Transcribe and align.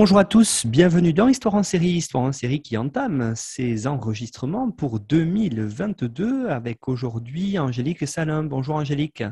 Bonjour 0.00 0.18
à 0.18 0.24
tous, 0.24 0.64
bienvenue 0.64 1.12
dans 1.12 1.26
Histoire 1.26 1.56
en 1.56 1.64
série, 1.64 1.88
Histoire 1.88 2.22
en 2.22 2.30
série 2.30 2.62
qui 2.62 2.76
entame 2.76 3.32
ses 3.34 3.88
enregistrements 3.88 4.70
pour 4.70 5.00
2022 5.00 6.50
avec 6.50 6.86
aujourd'hui 6.86 7.58
Angélique 7.58 8.06
Salin. 8.06 8.44
Bonjour 8.44 8.76
Angélique. 8.76 9.24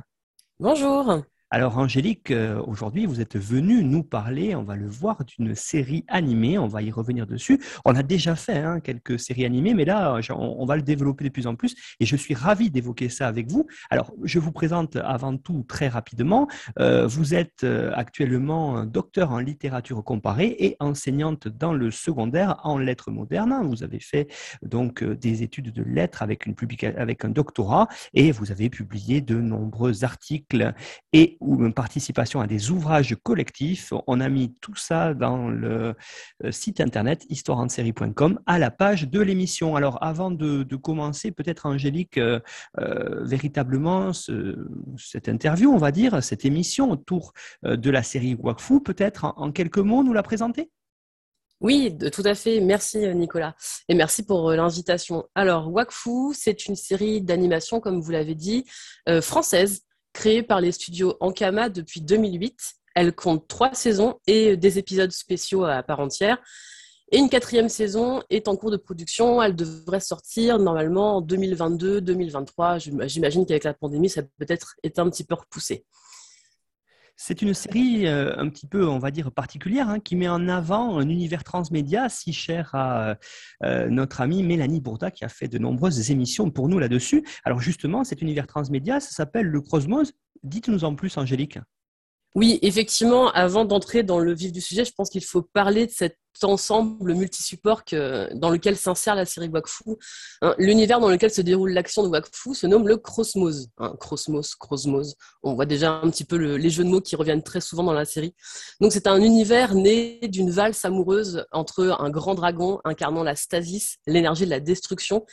Bonjour. 0.58 1.23
Alors 1.52 1.78
Angélique, 1.78 2.33
euh, 2.33 2.61
aujourd'hui 2.66 3.06
vous 3.06 3.20
êtes 3.20 3.36
venue 3.36 3.84
nous 3.84 4.02
parler, 4.02 4.56
on 4.56 4.64
va 4.64 4.75
le 4.75 4.89
voir, 4.89 5.22
d'une 5.25 5.55
série 5.55 6.05
animée, 6.08 6.58
on 6.58 6.66
va 6.66 6.83
y 6.83 6.91
revenir 6.91 7.25
dessus. 7.25 7.62
On 7.84 7.94
a 7.94 8.02
déjà 8.02 8.34
fait 8.34 8.58
hein, 8.58 8.80
quelques 8.80 9.20
séries 9.20 9.44
animées, 9.44 9.72
mais 9.72 9.84
là 9.84 10.19
on, 10.30 10.67
va 10.67 10.74
le 10.74 10.83
développer 10.83 11.22
de 11.22 11.28
plus 11.28 11.47
en 11.47 11.55
plus 11.55 11.77
et 12.00 12.05
je 12.05 12.17
suis 12.17 12.34
ravi 12.34 12.69
d'évoquer 12.69 13.08
ça 13.08 13.28
avec 13.28 13.48
vous. 13.48 13.69
Alors 13.91 14.12
je 14.24 14.41
vous 14.41 14.50
présente 14.50 14.97
avant 14.97 15.36
tout 15.36 15.64
très 15.69 15.86
rapidement, 15.86 16.48
euh, 16.80 17.06
vous 17.06 17.33
êtes 17.33 17.62
euh, 17.62 17.92
actuellement 17.94 18.84
docteur 18.84 19.30
en 19.30 19.39
littérature 19.39 20.02
comparée 20.02 20.56
et 20.58 20.77
enseignante 20.80 21.47
dans 21.47 21.72
le 21.72 21.92
secondaire 21.92 22.58
en 22.64 22.77
lettres 22.77 23.12
modernes. 23.12 23.55
Vous 23.69 23.84
avez 23.84 24.00
fait 24.00 24.27
donc 24.62 25.05
des 25.05 25.44
études 25.44 25.72
de 25.72 25.84
lettres 25.84 26.24
avec, 26.24 26.44
une 26.44 26.56
avec 26.97 27.24
un 27.24 27.28
doctorat 27.28 27.86
et 28.14 28.33
vous 28.33 28.50
avez 28.50 28.69
publié 28.69 29.20
de 29.20 29.36
nombreux 29.36 30.02
articles 30.02 30.74
et 31.12 31.36
ou 31.41 31.65
une 31.65 31.73
participation 31.73 32.41
à 32.41 32.47
des 32.47 32.70
ouvrages 32.70 33.17
collectifs. 33.23 33.92
On 34.06 34.20
a 34.20 34.29
mis 34.29 34.55
tout 34.61 34.75
ça 34.75 35.15
dans 35.15 35.48
le 35.48 35.95
euh, 36.45 36.51
site 36.51 36.81
internet 36.81 37.25
histoireensérie.com 37.29 38.41
à 38.47 38.59
la 38.59 38.70
page 38.70 39.09
de 39.09 39.20
l'émission. 39.20 39.77
Alors 39.77 40.03
avant 40.03 40.31
de, 40.31 40.64
commencer, 40.77 41.33
peut-être 41.33 41.67
Angélique, 41.67 42.19
euh, 42.19 42.41
euh, 42.79 43.25
véritablement 43.25 44.12
cette 44.12 45.29
interview, 45.29 45.73
on 45.73 45.79
va 45.79 45.91
dire, 45.91 46.23
cette 46.23 46.45
émission 46.45 46.91
autour 46.91 47.33
de 47.62 47.91
la 47.91 48.03
série 48.03 48.37
Wakfu, 48.39 48.81
peut-être 48.81 49.33
en, 49.37 49.51
quelques 49.53 49.79
mots 49.79 50.05
nous 50.05 50.12
la 50.12 50.23
présenter? 50.23 50.70
Oui, 51.61 51.97
tout 52.12 52.23
à 52.25 52.34
fait. 52.34 52.61
Merci 52.61 52.98
Nicolas. 53.14 53.55
Et 53.89 53.95
merci 53.95 54.23
pour 54.23 54.51
l'invitation. 54.53 55.27
Alors, 55.35 55.73
Wakfu, 55.73 56.35
c'est 56.35 56.67
une 56.67 56.77
série 56.77 57.23
d'animation, 57.23 57.80
comme 57.80 58.01
vous 58.01 58.11
l'avez 58.11 58.35
dit, 58.35 58.64
française, 59.23 59.86
créée 60.17 60.43
par 60.43 60.63
les 60.63 60.73
studios 60.73 61.15
Ankama 61.21 61.69
depuis 61.69 62.01
2008. 62.01 62.59
Elle 62.95 63.15
compte 63.15 63.47
trois 63.47 63.75
saisons 63.75 64.19
et 64.27 64.57
des 64.57 64.79
épisodes 64.79 65.13
spéciaux 65.13 65.65
à 65.65 65.83
part 65.83 66.01
entière. 66.01 66.39
Et 67.13 67.19
une 67.19 67.29
quatrième 67.29 67.69
saison 67.69 68.23
est 68.31 68.49
en 68.49 68.57
cours 68.57 68.71
de 68.71 68.79
production. 68.79 69.43
Elle 69.43 69.55
devrait 69.55 70.01
sortir 70.01 70.59
normalement 70.59 71.19
en 71.19 71.23
2022-2023. 71.23 73.07
J'imagine 73.07 73.45
qu'avec 73.45 73.65
la 73.65 73.75
pandémie, 73.75 74.09
ça 74.09 74.23
peut-être 74.39 74.75
été 74.83 75.01
un 75.01 75.11
petit 75.11 75.23
peu 75.23 75.35
repoussé. 75.35 75.85
C'est 77.17 77.41
une 77.41 77.55
série 77.55 78.07
euh, 78.07 78.37
un 78.37 78.49
petit 78.51 78.67
peu, 78.67 78.87
on 78.87 78.99
va 78.99 79.11
dire, 79.11 79.33
particulière, 79.33 79.89
hein, 79.89 80.01
qui 80.01 80.17
met 80.17 80.29
en 80.29 80.49
avant 80.49 80.99
un 80.99 81.09
univers 81.09 81.45
transmédia 81.45 82.11
si 82.11 82.35
cher 82.35 82.75
à 82.75 83.17
euh, 83.65 83.89
notre 83.89 84.21
amie 84.21 84.43
Mélanie 84.43 84.81
Bourda, 84.81 85.11
qui 85.11 85.25
a 85.25 85.29
fait 85.29 85.49
de 85.49 85.59
nombreuses 85.59 86.11
émissions 86.11 86.51
pour 86.51 86.69
nous 86.69 86.79
là-dessus. 86.79 87.27
Alors 87.45 87.61
justement, 87.61 88.05
cet 88.05 88.21
univers 88.21 88.47
transmédia, 88.47 89.01
ça 89.01 89.11
s'appelle 89.11 89.47
le 89.47 89.63
Cosmos. 89.63 90.13
Dites-nous 90.43 90.85
en 90.85 90.95
plus, 90.95 91.17
Angélique. 91.17 91.59
Oui, 92.35 92.59
effectivement, 92.61 93.31
avant 93.33 93.65
d'entrer 93.65 94.03
dans 94.03 94.19
le 94.19 94.35
vif 94.35 94.53
du 94.53 94.61
sujet, 94.61 94.85
je 94.85 94.93
pense 94.93 95.09
qu'il 95.09 95.25
faut 95.25 95.41
parler 95.41 95.87
de 95.87 95.91
cet 95.91 96.19
ensemble 96.45 97.14
multisupport 97.14 97.83
dans 98.35 98.51
lequel 98.51 98.77
s'insère 98.77 99.14
la 99.14 99.24
série 99.24 99.48
Wakfu. 99.48 99.97
Hein, 100.42 100.55
l'univers 100.58 101.01
dans 101.01 101.08
lequel 101.08 101.30
se 101.30 101.41
déroule 101.41 101.70
l'action 101.70 102.02
de 102.02 102.08
Wakfu 102.08 102.55
se 102.55 102.67
nomme 102.67 102.89
le 102.89 102.97
Cosmos. 102.97 103.69
Hein, 103.79 103.95
Cosmos, 103.98 104.55
Cosmos. 104.55 105.14
On 105.42 105.55
voit 105.55 105.67
déjà 105.67 105.92
un 105.92 106.11
petit 106.11 106.24
peu 106.24 106.36
les 106.36 106.70
jeux 106.70 106.85
de 106.85 106.89
mots 106.89 107.01
qui 107.01 107.17
reviennent 107.17 107.42
très 107.42 107.61
souvent 107.61 107.83
dans 107.83 107.92
la 107.92 108.05
série. 108.05 108.35
Donc 108.80 108.92
c'est 108.92 109.07
un 109.07 109.20
univers 109.20 109.74
né 109.74 110.20
d'une 110.29 110.51
valse 110.51 110.85
amoureuse 110.85 111.45
entre 111.52 111.97
un 111.98 112.11
grand 112.11 112.35
dragon 112.35 112.80
incarnant 112.85 113.23
la 113.23 113.36
stasis, 113.36 113.98
l'énergie 114.07 114.45
de 114.45 114.51
la 114.51 114.61
destruction, 114.61 115.24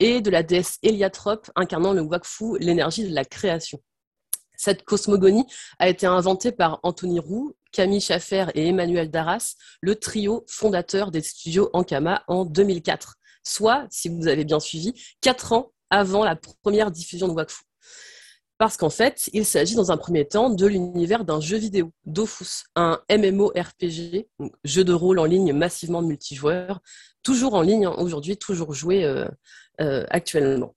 et 0.00 0.20
de 0.20 0.30
la 0.30 0.42
déesse 0.42 0.78
Héliatrope 0.82 1.50
incarnant 1.54 1.92
le 1.92 2.02
Wakfu, 2.02 2.58
l'énergie 2.58 3.08
de 3.08 3.14
la 3.14 3.24
création. 3.24 3.80
Cette 4.62 4.84
cosmogonie 4.84 5.44
a 5.80 5.88
été 5.88 6.06
inventée 6.06 6.52
par 6.52 6.78
Anthony 6.84 7.18
Roux, 7.18 7.56
Camille 7.72 8.00
Schaffer 8.00 8.46
et 8.54 8.68
Emmanuel 8.68 9.10
Darras, 9.10 9.56
le 9.80 9.96
trio 9.96 10.44
fondateur 10.46 11.10
des 11.10 11.20
studios 11.20 11.68
Ankama 11.72 12.22
en 12.28 12.44
2004, 12.44 13.16
soit, 13.42 13.88
si 13.90 14.08
vous 14.08 14.28
avez 14.28 14.44
bien 14.44 14.60
suivi, 14.60 14.94
quatre 15.20 15.50
ans 15.52 15.72
avant 15.90 16.22
la 16.22 16.36
première 16.62 16.92
diffusion 16.92 17.26
de 17.26 17.32
Wakfu. 17.32 17.64
Parce 18.56 18.76
qu'en 18.76 18.88
fait, 18.88 19.28
il 19.32 19.44
s'agit 19.44 19.74
dans 19.74 19.90
un 19.90 19.96
premier 19.96 20.28
temps 20.28 20.48
de 20.48 20.64
l'univers 20.64 21.24
d'un 21.24 21.40
jeu 21.40 21.56
vidéo, 21.56 21.90
Dofus, 22.04 22.62
un 22.76 23.00
MMORPG, 23.10 24.28
jeu 24.62 24.84
de 24.84 24.92
rôle 24.92 25.18
en 25.18 25.24
ligne 25.24 25.52
massivement 25.52 26.02
multijoueur, 26.02 26.78
toujours 27.24 27.54
en 27.54 27.62
ligne 27.62 27.86
hein, 27.86 27.96
aujourd'hui, 27.98 28.36
toujours 28.36 28.74
joué 28.74 29.02
euh, 29.04 29.26
euh, 29.80 30.06
actuellement. 30.10 30.76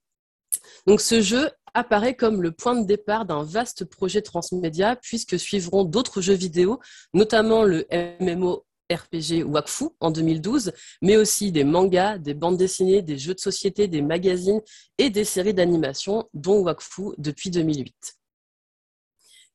Donc 0.88 1.00
ce 1.00 1.20
jeu 1.20 1.50
apparaît 1.76 2.14
comme 2.14 2.42
le 2.42 2.52
point 2.52 2.74
de 2.74 2.86
départ 2.86 3.26
d'un 3.26 3.44
vaste 3.44 3.84
projet 3.84 4.22
transmédia 4.22 4.96
puisque 4.96 5.38
suivront 5.38 5.84
d'autres 5.84 6.22
jeux 6.22 6.34
vidéo, 6.34 6.80
notamment 7.12 7.64
le 7.64 7.86
MMO 8.20 8.64
RPG 8.90 9.44
Wakfu 9.44 9.86
en 10.00 10.10
2012, 10.10 10.72
mais 11.02 11.16
aussi 11.16 11.52
des 11.52 11.64
mangas, 11.64 12.18
des 12.18 12.34
bandes 12.34 12.56
dessinées, 12.56 13.02
des 13.02 13.18
jeux 13.18 13.34
de 13.34 13.40
société, 13.40 13.88
des 13.88 14.00
magazines 14.00 14.60
et 14.96 15.10
des 15.10 15.24
séries 15.24 15.54
d'animation, 15.54 16.28
dont 16.32 16.62
Wakfu 16.62 17.10
depuis 17.18 17.50
2008. 17.50 17.94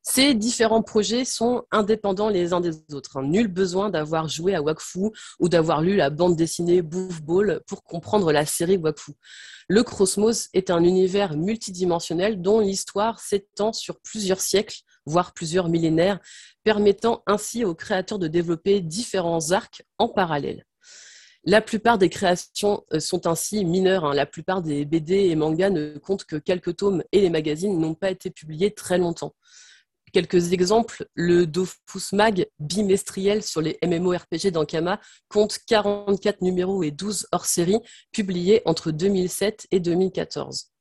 Ces 0.04 0.34
différents 0.34 0.82
projets 0.82 1.26
sont 1.26 1.64
indépendants 1.70 2.30
les 2.30 2.54
uns 2.54 2.60
des 2.60 2.74
autres. 2.94 3.18
Hein. 3.18 3.24
Nul 3.24 3.48
besoin 3.48 3.92
d'avoir 3.92 4.28
joué 4.28 4.56
à 4.56 4.62
Wakfu 4.62 5.12
ou 5.40 5.48
d'avoir 5.48 5.82
lu 5.82 5.96
la 5.96 6.10
bande 6.10 6.36
dessinée 6.36 6.82
Boof 6.82 7.22
Ball 7.22 7.62
pour 7.68 7.84
comprendre 7.84 8.32
la 8.32 8.46
série 8.48 8.78
Wakfu. 8.78 9.12
Le 9.68 9.84
Cosmos 9.84 10.50
est 10.54 10.72
un 10.72 10.84
univers 10.84 11.38
multidimensionnel 11.38 12.42
dont 12.42 12.60
l'histoire 12.60 13.20
s'étend 13.20 13.74
sur 13.74 14.00
plusieurs 14.02 14.42
siècles, 14.42 14.80
voire 15.06 15.34
plusieurs 15.34 15.70
millénaires, 15.70 16.20
permettant 16.64 17.22
ainsi 17.28 17.64
aux 17.64 17.76
créateurs 17.76 18.20
de 18.20 18.28
développer 18.28 18.82
différents 18.82 19.52
arcs 19.52 19.84
en 20.00 20.10
parallèle. 20.10 20.66
La 21.44 21.62
plupart 21.62 21.98
des 21.98 22.10
créations 22.10 22.84
euh, 22.94 23.00
sont 23.00 23.26
ainsi 23.26 23.66
mineures. 23.66 24.06
Hein. 24.06 24.14
La 24.14 24.28
plupart 24.28 24.62
des 24.62 24.86
BD 24.86 25.30
et 25.30 25.36
mangas 25.36 25.72
ne 25.72 25.98
comptent 25.98 26.26
que 26.26 26.36
quelques 26.36 26.78
tomes 26.78 27.04
et 27.12 27.22
les 27.22 27.32
magazines 27.32 27.80
n'ont 27.80 27.96
pas 27.96 28.12
été 28.12 28.30
publiés 28.30 28.72
très 28.72 29.00
longtemps. 29.00 29.34
Quelques 30.14 30.52
exemples, 30.52 31.06
le 31.14 31.48
Dofus 31.48 32.14
Mag 32.14 32.46
bimestriel 32.60 33.44
sur 33.44 33.62
les 33.62 33.78
MMORPG 33.82 34.52
d'Ankama 34.52 35.00
compte 35.30 35.60
44 35.68 36.42
numéros 36.42 36.84
et 36.84 36.92
12 36.92 37.28
hors-série 37.32 37.80
publiés 38.12 38.62
entre 38.66 38.92
2007 38.92 39.68
et 39.72 39.80
2014. 39.80 40.72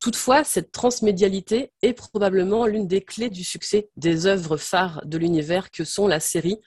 Toutefois, 0.00 0.42
cette 0.42 0.72
transmédialité 0.72 1.72
est 1.82 1.92
probablement 1.92 2.66
l'une 2.66 2.86
des 2.86 3.02
clés 3.02 3.30
du 3.30 3.44
succès 3.44 3.90
des 3.96 4.26
œuvres 4.26 4.56
phares 4.56 5.04
de 5.04 5.18
l'univers 5.18 5.70
que 5.70 5.84
sont 5.84 6.06
la 6.06 6.20
série 6.20 6.58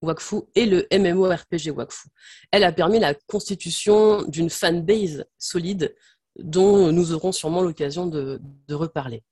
Wakfu 0.00 0.42
et 0.54 0.66
le 0.66 0.86
MMORPG 0.90 1.76
Wakfu. 1.76 2.08
Elle 2.50 2.64
a 2.64 2.72
permis 2.72 2.98
la 2.98 3.14
constitution 3.14 4.22
d'une 4.22 4.50
fanbase 4.50 5.24
solide 5.38 5.94
dont 6.38 6.90
nous 6.90 7.12
aurons 7.12 7.32
sûrement 7.32 7.60
l'occasion 7.60 8.06
de 8.06 8.40
reparler. 8.70 9.22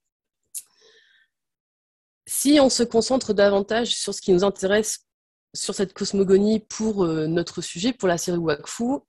Si 2.33 2.61
on 2.61 2.71
se 2.71 2.85
concentre 2.85 3.33
davantage 3.33 3.97
sur 3.97 4.15
ce 4.15 4.21
qui 4.21 4.33
nous 4.33 4.45
intéresse 4.45 5.01
sur 5.53 5.75
cette 5.75 5.93
cosmogonie 5.93 6.61
pour 6.61 7.03
euh, 7.03 7.27
notre 7.27 7.61
sujet, 7.61 7.93
pour 7.93 8.07
la 8.07 8.19
série 8.19 8.39
Wakfu, 8.39 9.01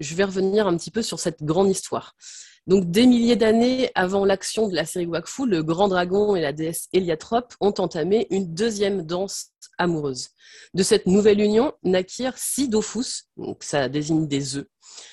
je 0.00 0.14
vais 0.16 0.24
revenir 0.24 0.66
un 0.66 0.76
petit 0.76 0.90
peu 0.90 1.00
sur 1.00 1.20
cette 1.20 1.44
grande 1.44 1.70
histoire. 1.70 2.16
Donc, 2.66 2.90
des 2.90 3.06
milliers 3.06 3.36
d'années 3.36 3.92
avant 3.94 4.24
l'action 4.24 4.66
de 4.66 4.74
la 4.74 4.84
série 4.84 5.06
Wakfu, 5.06 5.46
le 5.46 5.62
grand 5.62 5.86
dragon 5.86 6.34
et 6.34 6.40
la 6.40 6.52
déesse 6.52 6.88
Héliatrope 6.92 7.54
ont 7.60 7.72
entamé 7.78 8.26
une 8.30 8.52
deuxième 8.52 9.06
danse 9.06 9.50
amoureuse. 9.78 10.30
De 10.74 10.82
cette 10.82 11.06
nouvelle 11.06 11.40
union 11.40 11.72
naquirent 11.84 12.36
six 12.36 12.68
Dofus, 12.68 13.28
donc 13.36 13.62
ça 13.62 13.88
désigne 13.88 14.26
des 14.26 14.56
œufs, 14.56 14.66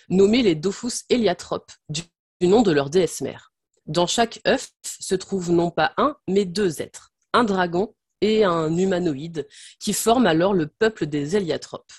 nommés 0.09 0.41
les 0.41 0.55
Dofus 0.55 1.03
Héliatropes, 1.07 1.71
du 1.87 2.01
nom 2.41 2.63
de 2.63 2.71
leur 2.71 2.89
déesse 2.89 3.21
mère. 3.21 3.53
Dans 3.85 4.07
chaque 4.07 4.41
œuf 4.47 4.71
se 4.83 5.13
trouvent 5.13 5.51
non 5.51 5.69
pas 5.69 5.93
un, 5.97 6.17
mais 6.27 6.43
deux 6.43 6.81
êtres 6.81 7.13
un 7.33 7.43
dragon 7.43 7.93
et 8.21 8.43
un 8.43 8.75
humanoïde, 8.75 9.47
qui 9.79 9.93
forment 9.93 10.27
alors 10.27 10.53
le 10.53 10.67
peuple 10.67 11.05
des 11.05 11.35
héliathropes. 11.35 11.91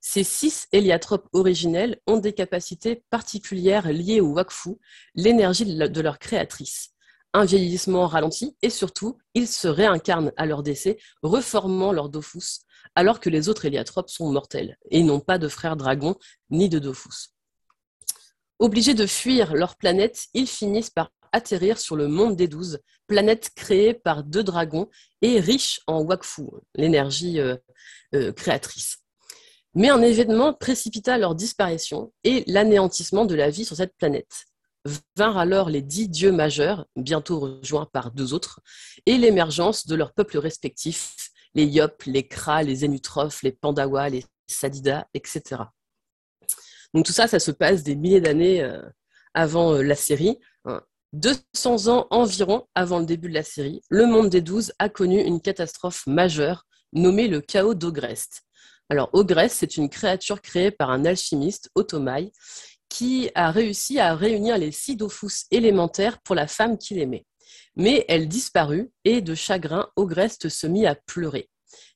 Ces 0.00 0.22
six 0.22 0.68
héliathropes 0.72 1.28
originels 1.32 2.00
ont 2.06 2.18
des 2.18 2.32
capacités 2.32 3.02
particulières 3.10 3.90
liées 3.90 4.20
au 4.20 4.32
Wakfu, 4.32 4.76
l'énergie 5.14 5.64
de 5.64 6.00
leur 6.00 6.18
créatrice. 6.18 6.90
Un 7.34 7.44
vieillissement 7.44 8.06
ralenti 8.06 8.56
et 8.62 8.70
surtout, 8.70 9.18
ils 9.34 9.48
se 9.48 9.68
réincarnent 9.68 10.32
à 10.36 10.46
leur 10.46 10.62
décès, 10.62 10.98
reformant 11.22 11.92
leur 11.92 12.08
Dofus, 12.08 12.60
alors 12.94 13.20
que 13.20 13.28
les 13.28 13.48
autres 13.48 13.66
héliathropes 13.66 14.08
sont 14.08 14.30
mortels 14.32 14.78
et 14.90 15.02
n'ont 15.02 15.20
pas 15.20 15.38
de 15.38 15.48
frères 15.48 15.76
dragons 15.76 16.16
ni 16.50 16.68
de 16.68 16.78
Dofus. 16.78 17.34
Obligés 18.60 18.94
de 18.94 19.06
fuir 19.06 19.54
leur 19.54 19.76
planète, 19.76 20.26
ils 20.32 20.48
finissent 20.48 20.90
par 20.90 21.10
atterrir 21.32 21.78
sur 21.78 21.96
le 21.96 22.08
monde 22.08 22.36
des 22.36 22.48
douze, 22.48 22.80
planète 23.06 23.50
créée 23.54 23.94
par 23.94 24.22
deux 24.22 24.44
dragons 24.44 24.88
et 25.22 25.40
riche 25.40 25.80
en 25.86 26.02
Wakfu, 26.02 26.44
l'énergie 26.74 27.40
euh, 27.40 27.56
euh, 28.14 28.32
créatrice. 28.32 28.98
Mais 29.74 29.90
un 29.90 30.02
événement 30.02 30.54
précipita 30.54 31.18
leur 31.18 31.34
disparition 31.34 32.12
et 32.24 32.44
l'anéantissement 32.46 33.26
de 33.26 33.34
la 33.34 33.50
vie 33.50 33.64
sur 33.64 33.76
cette 33.76 33.96
planète. 33.96 34.46
Vinrent 35.16 35.38
alors 35.38 35.68
les 35.68 35.82
dix 35.82 36.08
dieux 36.08 36.32
majeurs, 36.32 36.86
bientôt 36.96 37.40
rejoints 37.40 37.88
par 37.92 38.10
deux 38.10 38.32
autres, 38.32 38.60
et 39.06 39.18
l'émergence 39.18 39.86
de 39.86 39.94
leurs 39.94 40.12
peuples 40.12 40.38
respectifs, 40.38 41.30
les 41.54 41.66
Yop, 41.66 42.02
les 42.06 42.26
Kra, 42.26 42.62
les 42.62 42.76
Zénutrophes, 42.76 43.42
les 43.42 43.52
Pandawa, 43.52 44.08
les 44.08 44.24
Sadida, 44.46 45.06
etc. 45.14 45.62
Donc 46.94 47.04
tout 47.04 47.12
ça, 47.12 47.26
ça 47.26 47.38
se 47.38 47.50
passe 47.50 47.82
des 47.82 47.96
milliers 47.96 48.20
d'années 48.20 48.62
euh, 48.62 48.82
avant 49.34 49.74
la 49.74 49.94
série. 49.94 50.38
200 51.14 51.88
ans 51.88 52.06
environ 52.10 52.66
avant 52.74 52.98
le 52.98 53.06
début 53.06 53.28
de 53.28 53.34
la 53.34 53.42
série, 53.42 53.80
le 53.88 54.06
monde 54.06 54.28
des 54.28 54.42
douze 54.42 54.72
a 54.78 54.88
connu 54.88 55.20
une 55.20 55.40
catastrophe 55.40 56.06
majeure 56.06 56.66
nommée 56.92 57.28
le 57.28 57.40
chaos 57.40 57.74
d'Ogrest. 57.74 58.42
Alors, 58.90 59.10
Ogrest, 59.12 59.56
c'est 59.58 59.76
une 59.76 59.90
créature 59.90 60.40
créée 60.40 60.70
par 60.70 60.90
un 60.90 61.04
alchimiste, 61.04 61.70
Otomai, 61.74 62.32
qui 62.88 63.30
a 63.34 63.50
réussi 63.50 63.98
à 63.98 64.14
réunir 64.14 64.56
les 64.58 64.72
six 64.72 64.96
dofus 64.96 65.46
élémentaires 65.50 66.20
pour 66.22 66.34
la 66.34 66.46
femme 66.46 66.78
qu'il 66.78 66.98
aimait. 66.98 67.26
Mais 67.76 68.04
elle 68.08 68.28
disparut 68.28 68.90
et 69.04 69.20
de 69.20 69.34
chagrin, 69.34 69.88
Ogrest 69.96 70.48
se 70.48 70.66
mit 70.66 70.86
à 70.86 70.94
pleurer. 70.94 71.48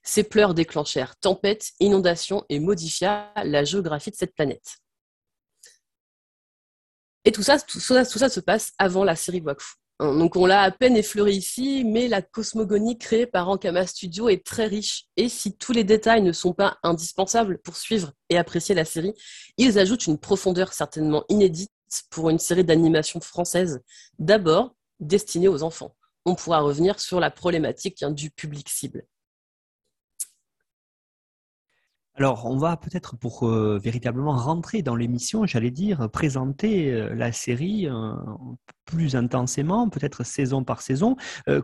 Ses 0.02 0.24
pleurs 0.24 0.54
déclenchèrent 0.54 1.16
tempête, 1.16 1.70
inondation 1.80 2.44
et 2.48 2.60
modifia 2.60 3.32
la 3.44 3.64
géographie 3.64 4.10
de 4.10 4.16
cette 4.16 4.34
planète. 4.34 4.81
Et 7.24 7.32
tout 7.32 7.42
ça, 7.42 7.58
tout 7.58 7.80
ça, 7.80 8.04
se 8.04 8.40
passe 8.40 8.72
avant 8.78 9.04
la 9.04 9.16
série 9.16 9.40
Wakfu. 9.40 9.74
Hein, 10.00 10.16
donc 10.16 10.34
on 10.36 10.46
l'a 10.46 10.62
à 10.62 10.70
peine 10.70 10.96
effleuré 10.96 11.32
ici, 11.32 11.84
mais 11.84 12.08
la 12.08 12.22
cosmogonie 12.22 12.98
créée 12.98 13.26
par 13.26 13.48
Ankama 13.48 13.86
Studio 13.86 14.28
est 14.28 14.44
très 14.44 14.66
riche. 14.66 15.04
Et 15.16 15.28
si 15.28 15.56
tous 15.56 15.72
les 15.72 15.84
détails 15.84 16.22
ne 16.22 16.32
sont 16.32 16.52
pas 16.52 16.78
indispensables 16.82 17.58
pour 17.58 17.76
suivre 17.76 18.12
et 18.28 18.38
apprécier 18.38 18.74
la 18.74 18.84
série, 18.84 19.14
ils 19.56 19.78
ajoutent 19.78 20.06
une 20.06 20.18
profondeur 20.18 20.72
certainement 20.72 21.24
inédite 21.28 21.70
pour 22.10 22.30
une 22.30 22.38
série 22.38 22.64
d'animation 22.64 23.20
française, 23.20 23.80
d'abord 24.18 24.74
destinée 24.98 25.48
aux 25.48 25.62
enfants. 25.62 25.94
On 26.24 26.34
pourra 26.34 26.60
revenir 26.60 26.98
sur 27.00 27.20
la 27.20 27.30
problématique 27.30 28.02
hein, 28.02 28.10
du 28.10 28.30
public 28.30 28.68
cible. 28.68 29.04
Alors, 32.14 32.44
on 32.44 32.58
va 32.58 32.76
peut-être 32.76 33.16
pour 33.16 33.48
euh, 33.48 33.78
véritablement 33.82 34.36
rentrer 34.36 34.82
dans 34.82 34.94
l'émission, 34.94 35.46
j'allais 35.46 35.70
dire, 35.70 36.10
présenter 36.10 36.92
euh, 36.92 37.14
la 37.14 37.32
série 37.32 37.88
euh, 37.88 38.12
plus 38.84 39.16
intensément, 39.16 39.88
peut-être 39.88 40.22
saison 40.22 40.62
par 40.62 40.82
saison, 40.82 41.16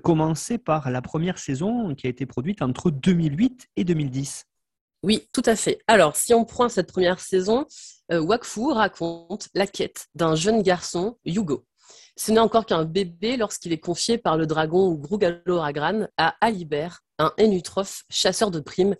commencer 0.03 0.57
par 0.57 0.91
la 0.91 1.03
première 1.03 1.39
saison 1.39 1.95
qui 1.95 2.07
a 2.07 2.11
été 2.11 2.25
produite 2.25 2.63
entre 2.63 2.91
2008 2.91 3.69
et 3.77 3.85
2010. 3.85 4.45
Oui, 5.03 5.29
tout 5.33 5.43
à 5.45 5.55
fait. 5.55 5.79
Alors, 5.87 6.17
si 6.17 6.33
on 6.33 6.47
prend 6.47 6.71
cette 6.71 6.91
première 6.91 7.21
saison, 7.21 7.67
Wakfu 8.11 8.73
raconte 8.73 9.49
la 9.55 9.67
quête 9.67 10.07
d'un 10.15 10.35
jeune 10.35 10.63
garçon, 10.63 11.19
Yugo. 11.27 11.67
Ce 12.17 12.33
n'est 12.33 12.41
encore 12.41 12.65
qu'un 12.65 12.85
bébé 12.85 13.37
lorsqu'il 13.37 13.73
est 13.73 13.79
confié 13.79 14.17
par 14.17 14.39
le 14.39 14.47
dragon 14.47 14.95
Grugaloragran 14.95 16.07
à 16.17 16.35
Alibert, 16.41 17.01
un 17.19 17.33
Enutrophe 17.41 18.05
chasseur 18.11 18.51
de 18.51 18.61
primes 18.61 18.97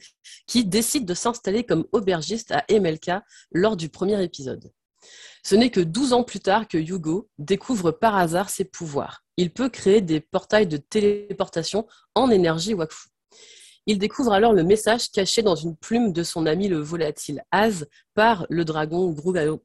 qui 0.47 0.65
décide 0.65 1.05
de 1.05 1.15
s'installer 1.15 1.65
comme 1.65 1.85
aubergiste 1.93 2.53
à 2.53 2.65
Emelka 2.69 3.25
lors 3.53 3.77
du 3.77 3.89
premier 3.89 4.23
épisode. 4.23 4.73
Ce 5.45 5.55
n'est 5.55 5.71
que 5.71 5.81
12 5.81 6.13
ans 6.13 6.25
plus 6.25 6.41
tard 6.41 6.69
que 6.69 6.79
Yugo 6.79 7.29
découvre 7.39 7.93
par 7.93 8.17
hasard 8.17 8.51
ses 8.51 8.65
pouvoirs. 8.65 9.25
Il 9.37 9.53
peut 9.53 9.69
créer 9.69 10.01
des 10.01 10.21
portails 10.21 10.67
de 10.67 10.77
téléportation 10.77 11.87
en 12.15 12.31
énergie 12.31 12.75
Wakfu. 12.75 13.09
Il 13.87 13.99
découvre 13.99 14.33
alors 14.33 14.53
le 14.53 14.65
message 14.65 15.11
caché 15.11 15.41
dans 15.41 15.55
une 15.55 15.77
plume 15.77 16.13
de 16.13 16.23
son 16.23 16.45
ami 16.45 16.69
le 16.69 16.79
volatile 16.79 17.43
Az 17.51 17.87
par 18.15 18.45
le 18.51 18.67
dragon 18.67 19.15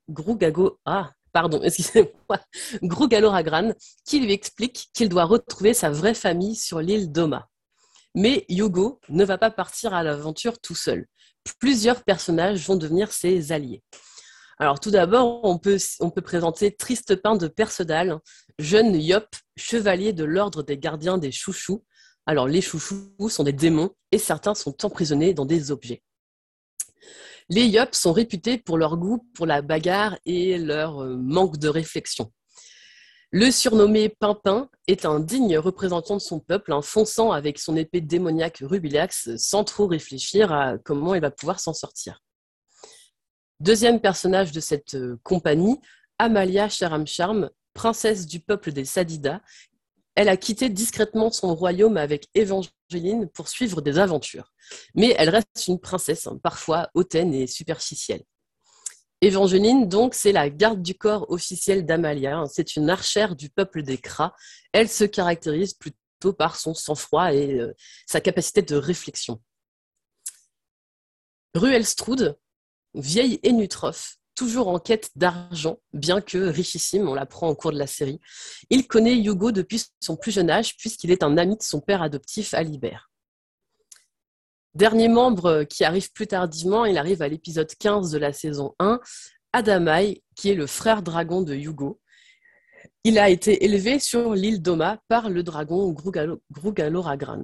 Grugago, 0.08 0.80
ah, 0.86 1.12
pardon, 1.34 1.60
qui 4.06 4.20
lui 4.20 4.32
explique 4.32 4.90
qu'il 4.94 5.10
doit 5.10 5.26
retrouver 5.26 5.74
sa 5.74 5.90
vraie 5.90 6.14
famille 6.14 6.56
sur 6.56 6.80
l'île 6.80 7.12
d'Oma. 7.12 7.50
Mais 8.16 8.46
Yogo 8.50 9.00
ne 9.10 9.26
va 9.26 9.38
pas 9.38 9.52
partir 9.52 9.94
à 9.94 10.04
l'aventure 10.04 10.60
tout 10.60 10.76
seul. 10.76 11.08
Plusieurs 11.60 12.04
personnages 12.04 12.66
vont 12.66 12.76
devenir 12.76 13.12
ses 13.12 13.52
alliés. 13.52 13.84
Alors 14.60 14.80
tout 14.80 14.92
d'abord, 14.92 15.44
on 15.44 15.58
peut, 15.58 15.78
on 16.00 16.10
peut 16.10 16.22
présenter 16.22 16.70
de 16.70 17.48
Percedal, 17.48 18.20
jeune 18.60 18.96
Yop, 18.96 19.28
chevalier 19.58 20.14
de 20.14 20.24
l'ordre 20.24 20.64
des 20.64 20.78
gardiens 20.78 21.18
des 21.18 21.32
chouchous. 21.32 21.84
Alors 22.26 22.48
les 22.48 22.62
chouchous 22.62 23.30
sont 23.30 23.44
des 23.44 23.54
démons 23.54 23.92
et 24.12 24.18
certains 24.18 24.56
sont 24.56 24.86
emprisonnés 24.86 25.34
dans 25.34 25.46
des 25.46 25.72
objets. 25.72 26.04
Les 27.50 27.66
Yop 27.66 27.94
sont 27.94 28.14
réputés 28.14 28.58
pour 28.58 28.78
leur 28.78 28.98
goût 28.98 29.28
pour 29.34 29.46
la 29.46 29.62
bagarre 29.62 30.18
et 30.26 30.58
leur 30.58 31.04
euh, 31.04 31.18
manque 31.18 31.58
de 31.58 31.68
réflexion. 31.68 32.32
Le 33.36 33.50
surnommé 33.50 34.10
Pimpin 34.10 34.70
est 34.86 35.06
un 35.06 35.20
digne 35.20 35.58
représentant 35.58 36.14
de 36.14 36.22
son 36.22 36.40
peuple, 36.40 36.72
en 36.72 36.84
fonçant 36.84 37.32
avec 37.32 37.58
son 37.58 37.76
épée 37.76 38.00
démoniaque 38.00 38.60
Rubilax 38.62 39.38
sans 39.38 39.64
trop 39.64 39.88
réfléchir 39.88 40.52
à 40.54 40.78
comment 40.78 41.16
il 41.16 41.22
va 41.22 41.32
pouvoir 41.32 41.60
s'en 41.60 41.74
sortir. 41.74 42.22
Deuxième 43.60 44.00
personnage 44.00 44.52
de 44.52 44.60
cette 44.60 44.94
euh, 44.94 45.20
compagnie, 45.24 45.80
Amalia 46.20 46.70
Charamcharm, 46.70 47.50
princesse 47.74 48.28
du 48.28 48.40
peuple 48.40 48.72
des 48.72 48.86
Sadida. 48.86 49.42
Elle 50.14 50.30
a 50.30 50.38
quitté 50.38 50.70
discrètement 50.70 51.32
son 51.32 51.56
royaume 51.56 51.98
avec 51.98 52.28
Évangeline 52.36 53.28
pour 53.34 53.48
suivre 53.48 53.82
des 53.82 53.98
aventures. 53.98 54.54
Mais 54.94 55.16
elle 55.18 55.30
reste 55.30 55.68
une 55.68 55.80
princesse, 55.80 56.28
hein, 56.28 56.38
parfois 56.44 56.92
hautaine 56.94 57.34
et 57.34 57.48
superficielle. 57.48 58.22
Évangeline, 59.26 59.88
donc, 59.88 60.16
c'est 60.16 60.34
la 60.34 60.50
garde 60.50 60.82
du 60.82 60.96
corps 60.96 61.32
officielle 61.32 61.86
d'Amalia. 61.86 62.44
C'est 62.52 62.76
une 62.76 62.90
archère 62.90 63.38
du 63.38 63.50
peuple 63.50 63.82
des 63.82 63.98
Kras. 63.98 64.34
Elle 64.74 64.90
se 64.90 65.06
caractérise 65.06 65.74
plutôt 65.74 66.34
par 66.34 66.58
son 66.58 66.74
sang-froid 66.74 67.34
et 67.34 67.58
euh, 67.58 67.74
sa 68.06 68.20
capacité 68.20 68.62
de 68.62 68.76
réflexion. 68.76 69.42
Ruelstrud, 71.56 72.38
vieille 72.96 73.40
énutrophe, 73.44 74.18
toujours 74.36 74.68
en 74.68 74.80
quête 74.80 75.10
d'argent, 75.16 75.80
bien 75.94 76.20
que 76.20 76.38
richissime, 76.38 77.08
on 77.08 77.14
l'apprend 77.14 77.48
au 77.48 77.56
cours 77.56 77.72
de 77.72 77.80
la 77.80 77.88
série. 77.88 78.20
Il 78.70 78.88
connaît 78.88 79.16
Hugo 79.16 79.54
depuis 79.54 79.86
son 80.02 80.18
plus 80.18 80.34
jeune 80.34 80.50
âge, 80.50 80.76
puisqu'il 80.76 81.12
est 81.12 81.24
un 81.24 81.38
ami 81.38 81.56
de 81.56 81.64
son 81.64 81.80
père 81.80 82.02
adoptif, 82.02 82.54
Alibert. 82.54 83.13
Dernier 84.76 85.08
membre 85.08 85.66
qui 85.66 85.84
arrive 85.84 86.12
plus 86.14 86.26
tardivement, 86.26 86.86
il 86.86 86.98
arrive 86.98 87.22
à 87.22 87.28
l'épisode 87.28 87.72
15 87.76 88.10
de 88.10 88.18
la 88.18 88.34
saison 88.34 88.74
1, 88.80 89.00
Adamai, 89.54 90.24
qui 90.36 90.50
est 90.50 90.56
le 90.56 90.66
frère 90.66 91.04
dragon 91.04 91.44
de 91.44 91.54
Yugo. 91.54 92.00
Il 93.04 93.20
a 93.20 93.30
été 93.30 93.66
élevé 93.66 94.00
sur 94.00 94.34
l'île 94.34 94.64
d'Oma 94.64 95.00
par 95.08 95.30
le 95.30 95.44
dragon 95.44 95.96
Grugaloragran. 96.52 97.44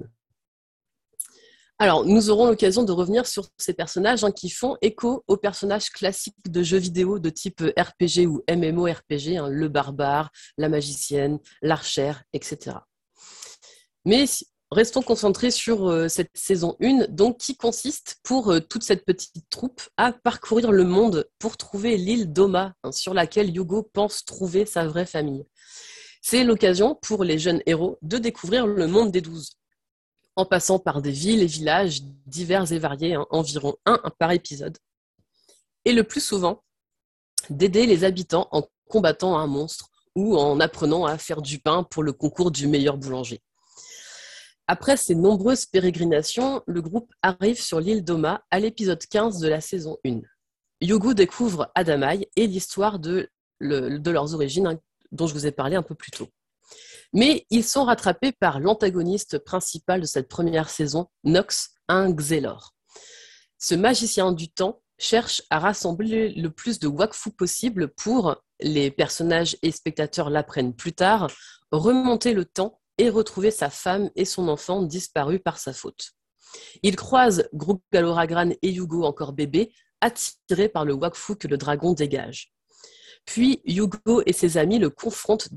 Alors, 1.78 2.04
nous 2.04 2.30
aurons 2.30 2.46
l'occasion 2.46 2.82
de 2.82 2.92
revenir 2.92 3.26
sur 3.26 3.46
ces 3.56 3.74
personnages 3.74 4.24
hein, 4.24 4.32
qui 4.32 4.50
font 4.50 4.76
écho 4.82 5.24
aux 5.28 5.36
personnages 5.36 5.88
classiques 5.88 6.50
de 6.50 6.62
jeux 6.62 6.78
vidéo 6.78 7.20
de 7.20 7.30
type 7.30 7.62
RPG 7.78 8.26
ou 8.26 8.42
MMORPG, 8.50 9.36
hein, 9.36 9.48
le 9.48 9.68
barbare, 9.68 10.30
la 10.58 10.68
magicienne, 10.68 11.38
l'archère, 11.62 12.24
etc. 12.32 12.76
Mais 14.04 14.26
restons 14.70 15.02
concentrés 15.02 15.50
sur 15.50 15.88
euh, 15.88 16.08
cette 16.08 16.30
saison 16.34 16.76
1, 16.80 17.08
donc 17.08 17.38
qui 17.38 17.56
consiste 17.56 18.18
pour 18.22 18.52
euh, 18.52 18.60
toute 18.60 18.82
cette 18.82 19.04
petite 19.04 19.44
troupe 19.50 19.82
à 19.96 20.12
parcourir 20.12 20.70
le 20.70 20.84
monde 20.84 21.28
pour 21.38 21.56
trouver 21.56 21.96
l'île 21.96 22.32
d'Oma, 22.32 22.74
hein, 22.82 22.92
sur 22.92 23.14
laquelle 23.14 23.50
Yugo 23.50 23.82
pense 23.82 24.24
trouver 24.24 24.66
sa 24.66 24.86
vraie 24.86 25.06
famille. 25.06 25.44
C'est 26.22 26.44
l'occasion 26.44 26.94
pour 26.94 27.24
les 27.24 27.38
jeunes 27.38 27.62
héros 27.66 27.98
de 28.02 28.18
découvrir 28.18 28.66
le 28.66 28.86
monde 28.86 29.10
des 29.10 29.20
douze, 29.20 29.52
en 30.36 30.44
passant 30.44 30.78
par 30.78 31.02
des 31.02 31.12
villes 31.12 31.42
et 31.42 31.46
villages 31.46 32.02
divers 32.26 32.70
et 32.72 32.78
variés, 32.78 33.14
hein, 33.14 33.26
environ 33.30 33.76
un 33.86 34.00
par 34.18 34.30
épisode. 34.30 34.78
Et 35.84 35.92
le 35.92 36.04
plus 36.04 36.20
souvent, 36.20 36.62
d'aider 37.48 37.86
les 37.86 38.04
habitants 38.04 38.48
en 38.52 38.62
combattant 38.88 39.38
un 39.38 39.46
monstre 39.46 39.88
ou 40.14 40.36
en 40.36 40.60
apprenant 40.60 41.06
à 41.06 41.16
faire 41.18 41.40
du 41.40 41.58
pain 41.58 41.84
pour 41.84 42.02
le 42.02 42.12
concours 42.12 42.50
du 42.50 42.66
meilleur 42.66 42.98
boulanger. 42.98 43.40
Après 44.72 44.96
ces 44.96 45.16
nombreuses 45.16 45.66
pérégrinations, 45.66 46.62
le 46.64 46.80
groupe 46.80 47.12
arrive 47.22 47.60
sur 47.60 47.80
l'île 47.80 48.04
d'Oma 48.04 48.44
à 48.52 48.60
l'épisode 48.60 49.04
15 49.04 49.40
de 49.40 49.48
la 49.48 49.60
saison 49.60 49.98
1. 50.06 50.20
Yugo 50.80 51.12
découvre 51.12 51.72
Adamai 51.74 52.30
et 52.36 52.46
l'histoire 52.46 53.00
de, 53.00 53.28
de, 53.60 54.10
leurs 54.12 54.32
origines 54.32 54.68
hein, 54.68 54.78
dont 55.10 55.26
je 55.26 55.34
vous 55.34 55.44
ai 55.44 55.50
parlé 55.50 55.74
un 55.74 55.82
peu 55.82 55.96
plus 55.96 56.12
tôt. 56.12 56.28
Mais 57.12 57.48
ils 57.50 57.64
sont 57.64 57.82
rattrapés 57.82 58.30
par 58.30 58.60
l'antagoniste 58.60 59.38
principal 59.38 60.02
de 60.02 60.06
cette 60.06 60.28
première 60.28 60.70
saison, 60.70 61.08
Nox, 61.24 61.70
un 61.88 62.12
Xelor. 62.12 62.72
Ce 63.58 63.74
magicien 63.74 64.30
du 64.30 64.52
temps 64.52 64.82
cherche 64.98 65.42
à 65.50 65.58
rassembler 65.58 66.28
le 66.28 66.48
plus 66.48 66.78
de 66.78 66.86
Wakfu 66.86 67.32
possible 67.32 67.88
pour, 67.88 68.36
les 68.60 68.92
personnages 68.92 69.56
et 69.62 69.72
spectateurs 69.72 70.30
l'apprennent 70.30 70.76
plus 70.76 70.92
tard, 70.92 71.28
remonter 71.72 72.34
le 72.34 72.44
temps 72.44 72.79
et 73.00 73.08
retrouver 73.08 73.50
sa 73.50 73.70
femme 73.70 74.10
et 74.14 74.26
son 74.26 74.46
enfant 74.48 74.82
disparus 74.82 75.40
par 75.42 75.58
sa 75.58 75.72
faute. 75.72 76.12
Il 76.82 76.96
croise 76.96 77.48
Group 77.54 77.82
Galoragran 77.92 78.50
et 78.60 78.70
Yugo 78.70 79.04
encore 79.04 79.32
bébé, 79.32 79.72
attirés 80.02 80.68
par 80.68 80.84
le 80.84 80.92
Wakfu 80.92 81.36
que 81.36 81.48
le 81.48 81.56
dragon 81.56 81.94
dégage. 81.94 82.52
Puis 83.24 83.62
Yugo 83.64 84.22
et 84.26 84.34
ses 84.34 84.58
amis 84.58 84.78
le 84.78 84.90
confrontent 84.90 85.48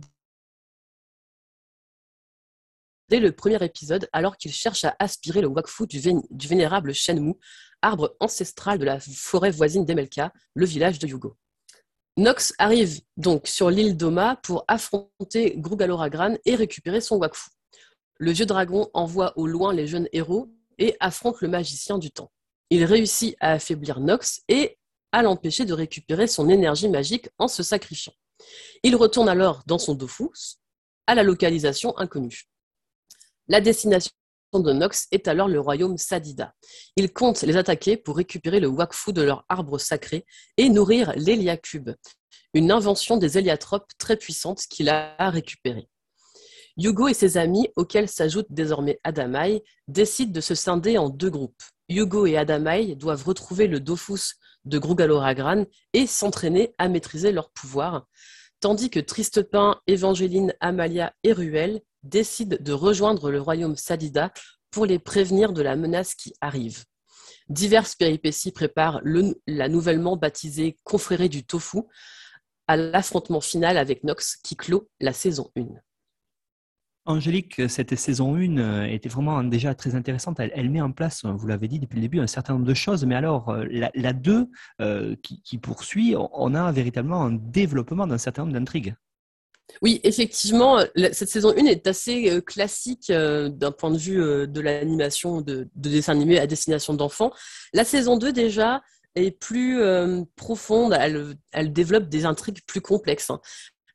dès 3.09 3.19
le 3.19 3.33
premier 3.33 3.62
épisode 3.62 4.07
alors 4.13 4.38
qu'il 4.38 4.53
cherche 4.53 4.85
à 4.85 4.95
aspirer 5.00 5.41
le 5.41 5.47
Wakfu 5.47 5.85
du, 5.85 6.00
vénérable 6.47 6.93
Shenmue, 6.93 7.35
arbre 7.81 8.15
ancestral 8.21 8.79
de 8.79 8.85
la 8.85 9.01
forêt 9.01 9.51
voisine 9.51 9.83
d'Emelka, 9.83 10.31
le 10.53 10.65
village 10.65 10.97
de 10.97 11.07
Yugo. 11.07 11.35
Nox 12.15 12.53
arrive 12.60 13.01
donc 13.17 13.48
sur 13.48 13.72
l'île 13.72 13.98
d'Oma 13.98 14.39
pour 14.43 14.65
affronter 14.67 15.55
Grugaloragran 15.58 16.36
et 16.46 16.55
récupérer 16.55 17.01
son 17.01 17.17
Wakfu. 17.17 17.50
Le 18.17 18.32
vieux 18.32 18.46
dragon 18.46 18.89
envoie 18.93 19.34
au 19.36 19.48
loin 19.48 19.74
les 19.74 19.88
jeunes 19.88 20.08
héros 20.13 20.50
et 20.77 20.96
affronte 21.00 21.41
le 21.41 21.48
magicien 21.48 21.98
du 21.98 22.12
temps. 22.12 22.32
Il 22.70 22.86
réussit 22.86 23.36
à 23.39 23.53
affaiblir 23.53 24.00
Nox 24.00 24.41
et 24.48 24.77
à 25.12 25.24
l'empêcher 25.24 25.65
de 25.65 25.74
récupérer 25.74 26.27
son 26.27 26.50
énergie 26.50 26.89
magique 26.89 27.29
en 27.39 27.48
se 27.48 27.63
sacrifiant. 27.63 28.13
Il 28.84 28.96
retourne 28.96 29.29
alors 29.29 29.63
dans 29.65 29.79
son 29.79 29.96
Dofus, 29.96 30.60
à 31.08 31.15
la 31.15 31.24
localisation 31.24 31.98
inconnue. 31.98 32.43
La 33.48 33.60
destination 33.60 34.12
de 34.60 34.74
Nox 34.74 35.07
est 35.12 35.27
alors 35.27 35.48
le 35.48 35.60
royaume 35.60 35.98
Sadida. 35.98 36.53
Il 36.95 37.12
compte 37.12 37.41
les 37.41 37.57
attaquer 37.57 37.98
pour 37.98 38.17
récupérer 38.17 38.60
le 38.60 38.67
Wakfu 38.67 39.13
de 39.13 39.22
leur 39.22 39.45
arbre 39.50 39.77
sacré 39.77 40.25
et 40.57 40.69
nourrir 40.69 41.13
l'Héliacube, 41.15 41.91
une 42.53 42.72
invention 42.72 43.17
des 43.17 43.38
héliatropes 43.38 43.91
très 43.98 44.17
puissante 44.17 44.62
qu'il 44.69 44.89
a 44.89 45.15
récupérée. 45.29 45.89
Yugo 46.77 47.07
et 47.07 47.13
ses 47.13 47.38
amis, 47.38 47.69
auxquels 47.75 48.10
s'ajoute 48.10 48.48
désormais 48.50 49.00
Adamai, 49.03 49.63
décident 49.88 50.31
de 50.31 50.41
se 50.41 50.55
scinder 50.55 50.98
en 50.98 51.10
deux 51.10 51.29
groupes. 51.29 51.62
Yugo 51.89 52.25
et 52.25 52.38
Adamai 52.38 52.95
doivent 52.95 53.24
retrouver 53.24 53.67
le 53.67 53.79
Dofus 53.79 54.36
de 54.65 54.79
Grugaloragran 54.79 55.65
et 55.93 56.07
s'entraîner 56.07 56.74
à 56.77 56.89
maîtriser 56.89 57.31
leur 57.31 57.51
pouvoir, 57.51 58.07
tandis 58.60 58.89
que 58.89 59.00
Tristepin, 59.00 59.79
Évangéline, 59.88 60.55
Amalia 60.62 61.13
et 61.24 61.33
Ruel 61.33 61.81
décident 62.03 62.57
de 62.60 62.74
rejoindre 62.74 63.31
le 63.31 63.41
royaume 63.41 63.75
Sadida 63.75 64.31
pour 64.72 64.86
les 64.86 65.00
prévenir 65.00 65.53
de 65.53 65.62
la 65.62 65.75
menace 65.75 66.15
qui 66.15 66.33
arrive. 66.41 66.83
Diverses 67.50 67.95
péripéties 67.95 68.51
préparent 68.51 69.01
la 69.48 69.69
nouvellement 69.69 70.17
baptisée 70.17 70.77
Confrérie 70.83 71.29
du 71.29 71.45
Tofu 71.45 71.79
à 72.67 72.77
l'affrontement 72.77 73.41
final 73.41 73.77
avec 73.77 74.03
Nox 74.03 74.38
qui 74.38 74.55
clôt 74.55 74.89
la 75.00 75.13
saison 75.13 75.51
1. 75.57 75.65
Angélique, 77.05 77.69
cette 77.69 77.95
saison 77.95 78.36
1 78.36 78.57
euh, 78.57 78.83
était 78.86 79.10
vraiment 79.10 79.43
déjà 79.43 79.75
très 79.75 79.93
intéressante. 79.93 80.39
Elle, 80.39 80.69
met 80.69 80.79
en 80.79 80.93
place, 80.93 81.25
vous 81.25 81.48
l'avez 81.48 81.67
dit 81.67 81.79
depuis 81.79 81.95
le 81.95 82.01
début, 82.01 82.22
un 82.22 82.27
certain 82.27 82.53
nombre 82.53 82.65
de 82.65 82.74
choses. 82.74 83.05
Mais 83.05 83.15
alors, 83.15 83.50
euh, 83.50 83.65
la, 83.93 84.13
2 84.13 84.50
euh, 84.79 85.15
qui, 85.22 85.57
poursuit, 85.57 86.15
on 86.17 86.55
a 86.55 86.72
véritablement 86.72 87.24
un 87.24 87.33
développement 87.33 88.07
d'un 88.07 88.17
certain 88.17 88.43
nombre 88.43 88.53
d'intrigues. 88.53 88.95
Oui, 89.82 90.00
effectivement, 90.03 90.84
cette 91.13 91.29
saison 91.29 91.53
1 91.58 91.65
est 91.65 91.88
assez 91.88 92.41
classique 92.46 93.12
d'un 93.12 93.72
point 93.72 93.91
de 93.91 93.98
vue 93.98 94.48
de 94.48 94.62
l'animation 94.62 95.41
de, 95.41 95.67
dessin 95.75 96.13
animé 96.13 96.38
à 96.38 96.48
destination 96.48 96.93
d'enfants. 96.93 97.32
La 97.74 97.84
saison 97.84 98.17
2, 98.17 98.34
déjà, 98.34 98.82
est 99.15 99.32
plus 99.32 99.82
profonde. 100.36 100.96
Elle, 101.00 101.74
développe 101.74 102.10
des 102.10 102.25
intrigues 102.25 102.60
plus 102.67 102.82
complexes. 102.82 103.29
Hein. 103.29 103.39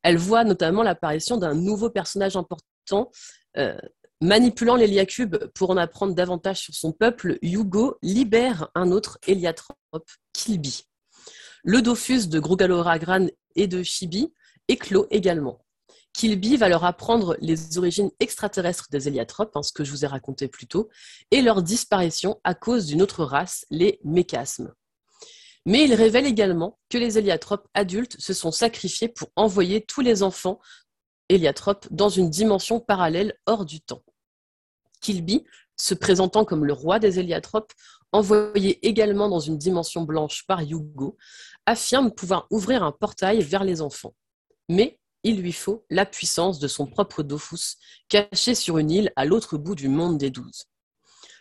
Elle 0.02 0.16
voit 0.16 0.44
notamment 0.44 0.82
l'apparition 0.82 1.36
d'un 1.36 1.54
nouveau 1.54 1.90
personnage 1.90 2.36
important 2.36 3.10
euh, 3.56 3.76
manipulant 4.20 4.76
l'Héliacube 4.76 5.36
pour 5.54 5.70
en 5.70 5.76
apprendre 5.76 6.14
davantage 6.14 6.58
sur 6.58 6.74
son 6.74 6.92
peuple, 6.92 7.38
Yugo 7.42 7.98
libère 8.02 8.68
un 8.74 8.90
autre 8.90 9.18
héliatrope, 9.26 9.76
Kilby. 10.32 10.84
Le 11.62 11.82
Dofus 11.82 12.26
de 12.28 12.40
Grugaloragran 12.40 13.26
et 13.54 13.66
de 13.66 13.82
Chibi 13.82 14.32
éclot 14.68 15.06
également. 15.10 15.64
Kilby 16.12 16.56
va 16.56 16.68
leur 16.68 16.84
apprendre 16.84 17.36
les 17.40 17.78
origines 17.78 18.10
extraterrestres 18.18 18.88
des 18.90 19.08
héliatropes, 19.08 19.56
hein, 19.56 19.62
ce 19.62 19.72
que 19.72 19.84
je 19.84 19.90
vous 19.90 20.04
ai 20.04 20.08
raconté 20.08 20.48
plus 20.48 20.66
tôt, 20.66 20.88
et 21.30 21.42
leur 21.42 21.62
disparition 21.62 22.40
à 22.44 22.54
cause 22.54 22.86
d'une 22.86 23.02
autre 23.02 23.24
race, 23.24 23.66
les 23.70 24.00
mécasmes. 24.04 24.72
Mais 25.64 25.84
il 25.84 25.94
révèle 25.94 26.26
également 26.26 26.78
que 26.88 26.98
les 26.98 27.18
héliatropes 27.18 27.68
adultes 27.74 28.16
se 28.18 28.32
sont 28.32 28.50
sacrifiés 28.50 29.08
pour 29.08 29.28
envoyer 29.36 29.82
tous 29.82 30.00
les 30.00 30.22
enfants 30.22 30.60
héliatrope 31.28 31.86
dans 31.90 32.08
une 32.08 32.30
dimension 32.30 32.80
parallèle 32.80 33.34
hors 33.46 33.64
du 33.64 33.80
temps. 33.80 34.02
Kilby, 35.00 35.44
se 35.76 35.94
présentant 35.94 36.44
comme 36.44 36.64
le 36.64 36.72
roi 36.72 36.98
des 36.98 37.20
héliatropes, 37.20 37.72
envoyé 38.12 38.84
également 38.86 39.28
dans 39.28 39.40
une 39.40 39.58
dimension 39.58 40.02
blanche 40.02 40.46
par 40.46 40.62
Yugo, 40.62 41.16
affirme 41.66 42.10
pouvoir 42.10 42.46
ouvrir 42.50 42.82
un 42.82 42.92
portail 42.92 43.42
vers 43.42 43.64
les 43.64 43.82
enfants. 43.82 44.14
Mais 44.68 44.98
il 45.22 45.40
lui 45.40 45.52
faut 45.52 45.84
la 45.90 46.06
puissance 46.06 46.58
de 46.58 46.68
son 46.68 46.86
propre 46.86 47.22
Dofus, 47.22 47.76
caché 48.08 48.54
sur 48.54 48.78
une 48.78 48.90
île 48.90 49.12
à 49.16 49.24
l'autre 49.24 49.58
bout 49.58 49.74
du 49.74 49.88
monde 49.88 50.18
des 50.18 50.30
douze. 50.30 50.66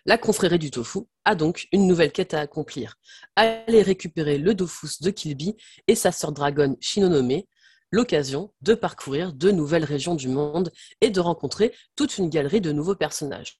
La 0.05 0.17
confrérie 0.17 0.60
du 0.60 0.72
Tofu 0.72 1.00
a 1.25 1.36
donc 1.36 1.67
une 1.74 1.86
nouvelle 1.86 2.13
quête 2.13 2.34
à 2.34 2.39
accomplir. 2.39 2.96
Aller 3.36 3.81
récupérer 3.81 4.38
le 4.38 4.53
Dofus 4.53 5.01
de 5.01 5.12
Kilby 5.12 5.57
et 5.88 5.96
sa 5.96 6.13
sœur 6.13 6.31
dragonne 6.31 6.77
Shinonome 6.79 7.41
l'occasion 7.91 8.53
de 8.62 8.74
parcourir 8.74 9.34
de 9.34 9.51
nouvelles 9.51 9.86
régions 9.86 10.15
du 10.15 10.27
monde 10.27 10.72
et 11.01 11.10
de 11.10 11.19
rencontrer 11.19 11.74
toute 11.96 12.17
une 12.17 12.29
galerie 12.29 12.62
de 12.62 12.72
nouveaux 12.72 12.96
personnages. 12.96 13.60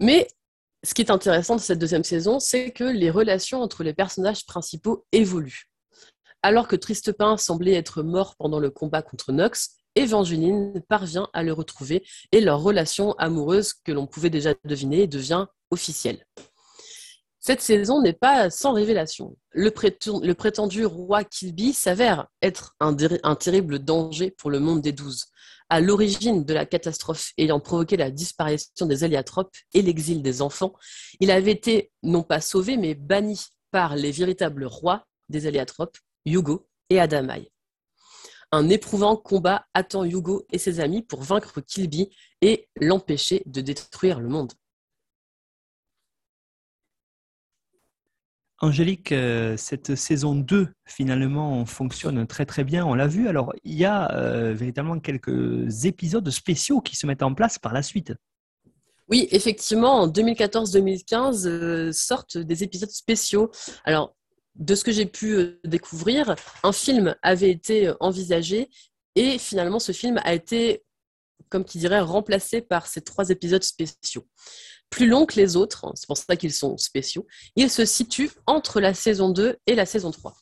Mais 0.00 0.28
ce 0.84 0.94
qui 0.94 1.02
est 1.02 1.10
intéressant 1.10 1.56
de 1.56 1.60
cette 1.60 1.78
deuxième 1.78 2.04
saison, 2.04 2.40
c'est 2.40 2.72
que 2.72 2.84
les 2.84 3.10
relations 3.10 3.62
entre 3.62 3.84
les 3.84 3.94
personnages 3.94 4.46
principaux 4.46 5.06
évoluent. 5.12 5.71
Alors 6.42 6.66
que 6.66 6.76
Tristepin 6.76 7.36
semblait 7.36 7.74
être 7.74 8.02
mort 8.02 8.34
pendant 8.36 8.58
le 8.58 8.70
combat 8.70 9.02
contre 9.02 9.30
Nox, 9.30 9.76
Evangeline 9.94 10.82
parvient 10.88 11.28
à 11.32 11.42
le 11.42 11.52
retrouver 11.52 12.04
et 12.32 12.40
leur 12.40 12.60
relation 12.60 13.12
amoureuse 13.12 13.74
que 13.74 13.92
l'on 13.92 14.06
pouvait 14.06 14.30
déjà 14.30 14.54
deviner 14.64 15.06
devient 15.06 15.46
officielle. 15.70 16.26
Cette 17.38 17.60
saison 17.60 18.00
n'est 18.00 18.12
pas 18.12 18.50
sans 18.50 18.72
révélation. 18.72 19.36
Le, 19.50 19.70
prétendu 20.32 20.86
roi 20.86 21.24
Kilby 21.24 21.72
s'avère 21.72 22.28
être 22.40 22.76
un, 22.80 22.94
terrible 23.34 23.80
danger 23.80 24.30
pour 24.30 24.50
le 24.50 24.60
monde 24.60 24.80
des 24.80 24.92
douze. 24.92 25.26
À 25.68 25.80
l'origine 25.80 26.44
de 26.44 26.54
la 26.54 26.66
catastrophe 26.66 27.32
ayant 27.38 27.58
provoqué 27.58 27.96
la 27.96 28.10
disparition 28.10 28.86
des 28.86 29.04
héliatropes 29.04 29.56
et 29.74 29.82
l'exil 29.82 30.22
des 30.22 30.40
enfants, 30.40 30.74
il 31.18 31.30
avait 31.30 31.52
été 31.52 31.90
non 32.02 32.22
pas 32.22 32.40
sauvé 32.40 32.76
mais 32.76 32.94
banni 32.94 33.44
par 33.70 33.96
les 33.96 34.12
véritables 34.12 34.64
rois 34.64 35.04
des 35.28 35.46
héliatropes, 35.48 35.98
Yugo 36.26 36.68
et 36.90 37.00
Adamai. 37.00 37.50
Un 38.50 38.68
éprouvant 38.68 39.16
combat 39.16 39.66
attend 39.72 40.04
Yugo 40.04 40.46
et 40.52 40.58
ses 40.58 40.80
amis 40.80 41.02
pour 41.02 41.22
vaincre 41.22 41.60
Kilby 41.60 42.10
et 42.42 42.68
l'empêcher 42.76 43.42
de 43.46 43.60
détruire 43.60 44.20
le 44.20 44.28
monde. 44.28 44.52
Angélique, 48.62 49.10
euh, 49.10 49.56
cette 49.56 49.96
saison 49.96 50.36
2, 50.36 50.68
finalement, 50.86 51.66
fonctionne 51.66 52.24
très 52.28 52.46
très 52.46 52.62
bien, 52.62 52.86
on 52.86 52.94
l'a 52.94 53.08
vu. 53.08 53.26
Alors, 53.26 53.52
il 53.64 53.74
y 53.74 53.84
a 53.84 54.12
euh, 54.14 54.52
véritablement 54.54 55.00
quelques 55.00 55.84
épisodes 55.84 56.30
spéciaux 56.30 56.80
qui 56.80 56.94
se 56.94 57.04
mettent 57.04 57.24
en 57.24 57.34
place 57.34 57.58
par 57.58 57.72
la 57.72 57.82
suite. 57.82 58.12
Oui, 59.08 59.26
effectivement, 59.32 60.02
en 60.02 60.08
2014-2015 60.08 61.48
euh, 61.48 61.90
sortent 61.92 62.38
des 62.38 62.62
épisodes 62.62 62.90
spéciaux. 62.90 63.50
Alors, 63.84 64.14
de 64.54 64.74
ce 64.74 64.84
que 64.84 64.92
j'ai 64.92 65.06
pu 65.06 65.58
découvrir, 65.64 66.34
un 66.62 66.72
film 66.72 67.14
avait 67.22 67.50
été 67.50 67.92
envisagé 68.00 68.68
et 69.14 69.38
finalement, 69.38 69.78
ce 69.78 69.92
film 69.92 70.20
a 70.24 70.34
été, 70.34 70.84
comme 71.48 71.64
qui 71.64 71.78
dirait, 71.78 72.00
remplacé 72.00 72.60
par 72.60 72.86
ces 72.86 73.02
trois 73.02 73.30
épisodes 73.30 73.64
spéciaux 73.64 74.26
plus 74.92 75.08
long 75.08 75.26
que 75.26 75.36
les 75.36 75.56
autres, 75.56 75.86
hein, 75.86 75.92
c'est 75.96 76.06
pour 76.06 76.18
ça 76.18 76.36
qu'ils 76.36 76.52
sont 76.52 76.76
spéciaux. 76.76 77.26
Ils 77.56 77.70
se 77.70 77.84
situent 77.84 78.30
entre 78.46 78.78
la 78.78 78.94
saison 78.94 79.30
2 79.30 79.56
et 79.66 79.74
la 79.74 79.86
saison 79.86 80.12
3. 80.12 80.36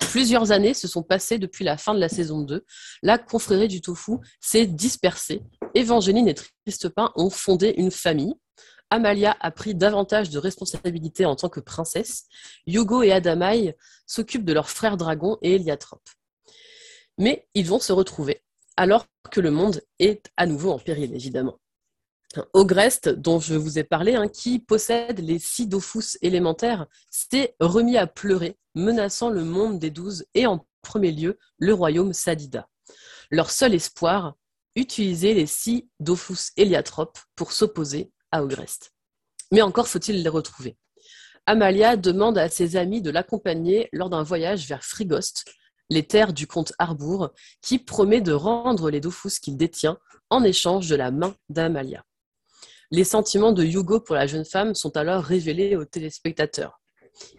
Plusieurs 0.00 0.52
années 0.52 0.74
se 0.74 0.86
sont 0.86 1.02
passées 1.02 1.38
depuis 1.38 1.64
la 1.64 1.76
fin 1.76 1.94
de 1.94 1.98
la 1.98 2.08
saison 2.08 2.42
2. 2.42 2.64
La 3.02 3.18
confrérie 3.18 3.68
du 3.68 3.80
tofu 3.80 4.12
s'est 4.40 4.66
dispersée. 4.66 5.42
Evangeline 5.74 6.28
et 6.28 6.34
Tristepin 6.34 7.12
ont 7.16 7.30
fondé 7.30 7.74
une 7.78 7.90
famille. 7.90 8.34
Amalia 8.92 9.38
a 9.40 9.50
pris 9.50 9.74
davantage 9.74 10.28
de 10.28 10.38
responsabilités 10.38 11.24
en 11.24 11.34
tant 11.34 11.48
que 11.48 11.60
princesse. 11.60 12.26
Hugo 12.66 13.02
et 13.02 13.10
Adamai 13.10 13.74
s'occupent 14.06 14.44
de 14.44 14.52
leur 14.52 14.68
frère 14.68 14.98
dragon 14.98 15.38
et 15.40 15.54
Eliatrope. 15.54 16.10
Mais 17.16 17.48
ils 17.54 17.66
vont 17.66 17.80
se 17.80 17.94
retrouver, 17.94 18.42
alors 18.76 19.06
que 19.30 19.40
le 19.40 19.50
monde 19.50 19.80
est 19.98 20.30
à 20.36 20.44
nouveau 20.44 20.72
en 20.72 20.78
péril, 20.78 21.14
évidemment. 21.14 21.58
Ogreste, 22.52 23.08
dont 23.08 23.40
je 23.40 23.54
vous 23.54 23.78
ai 23.78 23.84
parlé, 23.84 24.14
hein, 24.14 24.28
qui 24.28 24.58
possède 24.58 25.20
les 25.20 25.38
six 25.38 25.66
dofus 25.66 26.18
élémentaires, 26.20 26.86
s'est 27.08 27.56
remis 27.60 27.96
à 27.96 28.06
pleurer, 28.06 28.58
menaçant 28.74 29.30
le 29.30 29.42
monde 29.42 29.78
des 29.78 29.90
douze 29.90 30.26
et 30.34 30.46
en 30.46 30.66
premier 30.82 31.12
lieu 31.12 31.38
le 31.56 31.72
royaume 31.72 32.12
Sadida. 32.12 32.68
Leur 33.30 33.50
seul 33.50 33.72
espoir, 33.72 34.34
utiliser 34.76 35.32
les 35.32 35.46
six 35.46 35.88
dofus 35.98 36.52
héliatropes 36.58 37.18
pour 37.36 37.52
s'opposer 37.52 38.12
à 38.32 38.42
Ogreste. 38.42 38.92
Mais 39.52 39.62
encore 39.62 39.86
faut-il 39.86 40.22
les 40.22 40.28
retrouver. 40.28 40.76
Amalia 41.46 41.96
demande 41.96 42.38
à 42.38 42.48
ses 42.48 42.76
amis 42.76 43.02
de 43.02 43.10
l'accompagner 43.10 43.88
lors 43.92 44.10
d'un 44.10 44.22
voyage 44.22 44.66
vers 44.66 44.84
Frigost, 44.84 45.44
les 45.90 46.06
terres 46.06 46.32
du 46.32 46.46
comte 46.46 46.72
Harbour, 46.78 47.30
qui 47.60 47.78
promet 47.78 48.20
de 48.20 48.32
rendre 48.32 48.90
les 48.90 49.00
dofus 49.00 49.40
qu'il 49.40 49.56
détient 49.56 49.98
en 50.30 50.42
échange 50.44 50.88
de 50.88 50.96
la 50.96 51.10
main 51.10 51.34
d'Amalia. 51.48 52.04
Les 52.90 53.04
sentiments 53.04 53.52
de 53.52 53.64
Hugo 53.64 54.00
pour 54.00 54.14
la 54.14 54.26
jeune 54.26 54.44
femme 54.44 54.74
sont 54.74 54.96
alors 54.96 55.24
révélés 55.24 55.76
aux 55.76 55.84
téléspectateurs. 55.84 56.80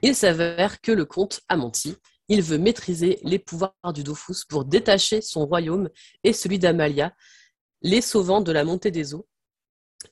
Il 0.01 0.15
s'avère 0.15 0.81
que 0.81 0.91
le 0.91 1.05
comte 1.05 1.41
a 1.47 1.57
menti. 1.57 1.95
Il 2.27 2.41
veut 2.41 2.57
maîtriser 2.57 3.19
les 3.23 3.39
pouvoirs 3.39 3.73
du 3.93 4.03
Dofus 4.03 4.45
pour 4.47 4.65
détacher 4.65 5.21
son 5.21 5.45
royaume 5.45 5.89
et 6.23 6.33
celui 6.33 6.59
d'Amalia, 6.59 7.13
les 7.81 8.01
sauvant 8.01 8.41
de 8.41 8.51
la 8.51 8.63
montée 8.63 8.91
des 8.91 9.13
eaux 9.13 9.27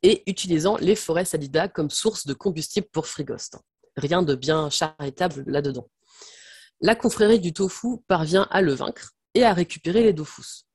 et 0.04 0.24
utilisant 0.30 0.78
les 0.78 0.96
forêts 0.96 1.26
Sadida 1.26 1.68
comme 1.68 1.90
source 1.90 2.26
de 2.26 2.34
combustible 2.34 2.88
pour 2.92 3.08
Frigost. 3.08 3.58
Rien 3.96 4.24
de 4.24 4.36
bien 4.36 4.70
charitable 4.70 5.44
là-dedans. 5.48 5.88
La 6.80 6.96
confrérie 6.96 7.40
du 7.40 7.54
tofu 7.54 7.98
parvient 8.08 8.48
à 8.50 8.62
le 8.62 8.74
vaincre 8.74 9.12
et 9.34 9.44
à 9.44 9.54
récupérer 9.54 10.04
les 10.04 10.14
Dofus. 10.14 10.66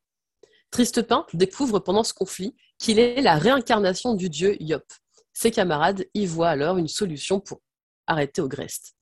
Tristepin 0.71 1.27
découvre 1.33 1.79
pendant 1.79 2.05
ce 2.05 2.15
conflit 2.15 2.55
qu'il 2.79 2.99
est 2.99 3.23
la 3.23 3.37
réincarnation 3.37 4.15
du 4.15 4.29
dieu 4.29 4.61
Yop. 4.63 4.85
Ses 5.33 5.51
camarades 5.51 6.07
y 6.15 6.27
voient 6.27 6.51
alors 6.51 6.79
une 6.79 6.89
solution 6.89 7.41
pour 7.41 7.61
arrêter 8.07 8.41
Ogreste. 8.41 8.95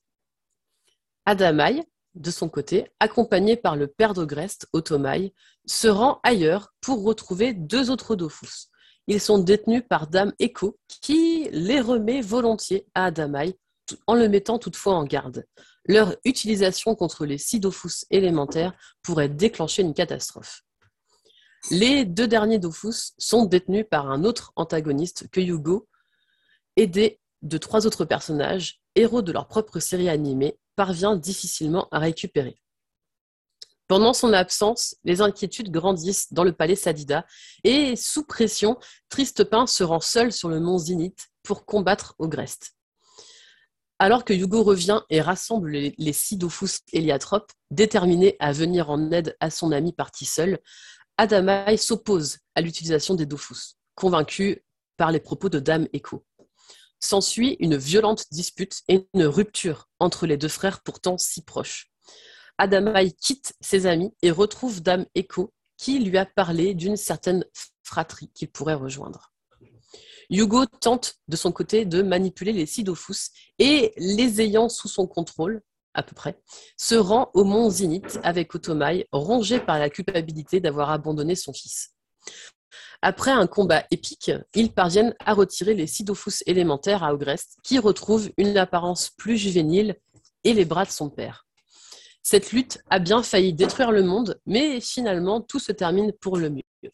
Adamai, 1.27 1.85
de 2.15 2.31
son 2.31 2.49
côté, 2.49 2.91
accompagné 3.01 3.57
par 3.57 3.77
le 3.77 3.87
père 3.87 4.15
d'Ogreste, 4.15 4.67
Otomai, 4.73 5.35
se 5.67 5.89
rend 5.89 6.21
ailleurs 6.23 6.73
pour 6.81 7.03
retrouver 7.03 7.55
deux 7.55 7.91
autres 7.91 8.15
Dofus. 8.15 8.69
Ils 9.07 9.21
sont 9.21 9.39
détenus 9.39 9.83
par 9.89 10.07
Dame 10.07 10.33
Echo, 10.39 10.79
qui 10.89 11.49
les 11.53 11.81
remet 11.81 12.21
volontiers 12.23 12.87
à 12.95 13.07
Adamai, 13.07 13.59
en 14.07 14.15
le 14.15 14.29
mettant 14.29 14.59
toutefois 14.59 14.95
en 14.95 15.05
garde. 15.05 15.45
Leur 15.87 16.17
utilisation 16.25 16.95
contre 16.95 17.27
les 17.27 17.37
six 17.37 17.61
Dofus 17.61 18.07
élémentaires 18.11 18.73
pourrait 19.03 19.29
déclencher 19.29 19.83
une 19.83 19.93
catastrophe. 19.93 20.63
Les 21.71 22.05
deux 22.05 22.29
derniers 22.29 22.59
Dofus 22.59 23.13
sont 23.19 23.45
détenus 23.45 23.87
par 23.91 24.11
un 24.11 24.25
autre 24.25 24.53
antagoniste 24.57 25.29
que 25.31 25.41
Yugo, 25.41 25.87
aidé 26.77 27.21
de 27.43 27.59
trois 27.59 27.87
autres 27.87 28.07
personnages, 28.07 28.81
héros 28.95 29.23
de 29.23 29.33
leur 29.33 29.49
propre 29.49 29.81
série 29.81 30.09
animée, 30.09 30.59
parvient 30.77 31.17
difficilement 31.17 31.89
à 31.91 31.99
récupérer. 31.99 32.57
Pendant 33.95 34.13
son 34.13 34.33
absence, 34.33 34.97
les 35.05 35.21
inquiétudes 35.21 35.71
grandissent 35.71 36.33
dans 36.33 36.43
le 36.43 36.53
palais 36.53 36.75
Sadida 36.75 37.25
et, 37.63 37.95
sous 37.95 38.25
pression, 38.25 38.77
Tristepin 39.09 39.69
se 39.69 39.85
rend 39.85 40.01
seul 40.01 40.33
sur 40.33 40.49
le 40.49 40.59
mont 40.59 40.79
Zinith 40.79 41.29
pour 41.45 41.65
combattre 41.65 42.17
Ogreste. 42.19 42.73
Alors 44.01 44.25
que 44.25 44.33
Yugo 44.33 44.65
revient 44.65 45.03
et 45.11 45.21
rassemble 45.21 45.71
les, 45.71 46.13
six 46.13 46.37
Dofus 46.37 46.81
héliatropes, 46.93 47.53
déterminés 47.71 48.35
à 48.41 48.51
venir 48.51 48.91
en 48.91 49.13
aide 49.13 49.37
à 49.39 49.49
son 49.49 49.71
ami 49.71 49.93
parti 49.93 50.25
seul, 50.25 50.59
Adamai 51.17 51.77
s'oppose 51.77 52.39
à 52.57 52.63
l'utilisation 52.63 53.15
des 53.15 53.27
Dofus, 53.27 53.77
convaincu 53.95 54.65
par 54.97 55.13
les 55.13 55.21
propos 55.21 55.51
de 55.51 55.61
Dame 55.61 55.87
Echo. 55.93 56.27
S'ensuit 56.99 57.57
une 57.61 57.77
violente 57.77 58.25
dispute 58.33 58.81
et 58.89 59.07
une 59.15 59.27
rupture 59.27 59.89
entre 60.01 60.27
les 60.27 60.37
deux 60.37 60.49
frères 60.49 60.83
pourtant 60.83 61.17
si 61.17 61.45
proches. 61.45 61.94
Adamai 62.59 63.13
quitte 63.13 63.55
ses 63.61 63.87
amis 63.87 64.13
et 64.23 64.31
retrouve 64.31 64.83
Dame 64.83 65.07
Echo 65.15 65.53
qui 65.77 65.99
lui 65.99 66.17
a 66.19 66.27
parlé 66.27 66.75
d'une 66.75 66.97
certaine 66.97 67.45
fratrie 67.83 68.31
qu'il 68.35 68.51
pourrait 68.51 68.75
rejoindre. 68.75 69.33
Hugo 70.31 70.65
tente 70.67 71.17
de 71.29 71.37
son 71.37 71.53
côté 71.53 71.85
de 71.85 72.03
manipuler 72.03 72.53
les 72.53 72.67
Sidofus 72.67 73.31
et 73.59 73.93
les 73.97 74.41
ayant 74.41 74.69
sous 74.69 74.89
son 74.89 75.07
contrôle, 75.07 75.63
à 75.93 76.03
peu 76.03 76.15
près, 76.15 76.41
se 76.77 76.95
rend 76.95 77.31
au 77.35 77.45
mont 77.45 77.71
Zinith 77.71 78.19
avec 78.23 78.55
Otomai, 78.55 79.07
rongé 79.13 79.61
par 79.61 79.79
la 79.79 79.91
culpabilité 79.91 80.61
d'avoir 80.61 80.91
abandonné 80.91 81.35
son 81.35 81.53
fils. 81.53 81.95
Après 83.03 83.31
un 83.31 83.47
combat 83.47 83.85
épique, 83.91 84.33
ils 84.55 84.73
parviennent 84.73 85.15
à 85.21 85.35
retirer 85.35 85.75
les 85.75 85.87
Sidofus 85.87 86.43
élémentaires 86.47 87.05
à 87.05 87.13
Ogrest, 87.13 87.59
qui 87.63 87.79
retrouve 87.79 88.31
une 88.39 88.57
apparence 88.57 89.11
plus 89.11 89.37
juvénile 89.37 89.97
et 90.43 90.55
les 90.55 90.65
bras 90.65 90.85
de 90.85 90.91
son 90.91 91.11
père. 91.11 91.44
Cette 92.25 92.53
lutte 92.53 92.83
a 92.89 92.99
bien 92.99 93.23
failli 93.23 93.53
détruire 93.53 93.93
le 93.93 94.03
monde, 94.03 94.41
mais 94.47 94.81
finalement 94.81 95.43
tout 95.43 95.59
se 95.59 95.73
termine 95.73 96.11
pour 96.11 96.39
le 96.39 96.49
mieux. 96.49 96.91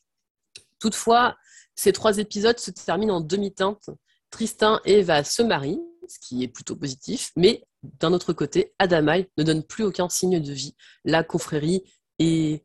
Toutefois, 0.80 1.36
ces 1.76 1.92
trois 1.92 2.18
épisodes 2.18 2.58
se 2.58 2.72
terminent 2.72 3.14
en 3.14 3.20
demi-teinte. 3.20 3.90
Tristan 4.30 4.80
et 4.84 4.98
Eva 4.98 5.22
se 5.22 5.42
marient, 5.42 5.80
ce 6.08 6.18
qui 6.18 6.42
est 6.42 6.48
plutôt 6.48 6.74
positif, 6.74 7.30
mais 7.36 7.64
d'un 8.00 8.12
autre 8.12 8.32
côté, 8.32 8.74
Adamai 8.80 9.30
ne 9.38 9.44
donne 9.44 9.62
plus 9.62 9.84
aucun 9.84 10.08
signe 10.08 10.40
de 10.40 10.52
vie. 10.52 10.74
La 11.04 11.22
confrérie 11.22 11.84
est 12.18 12.64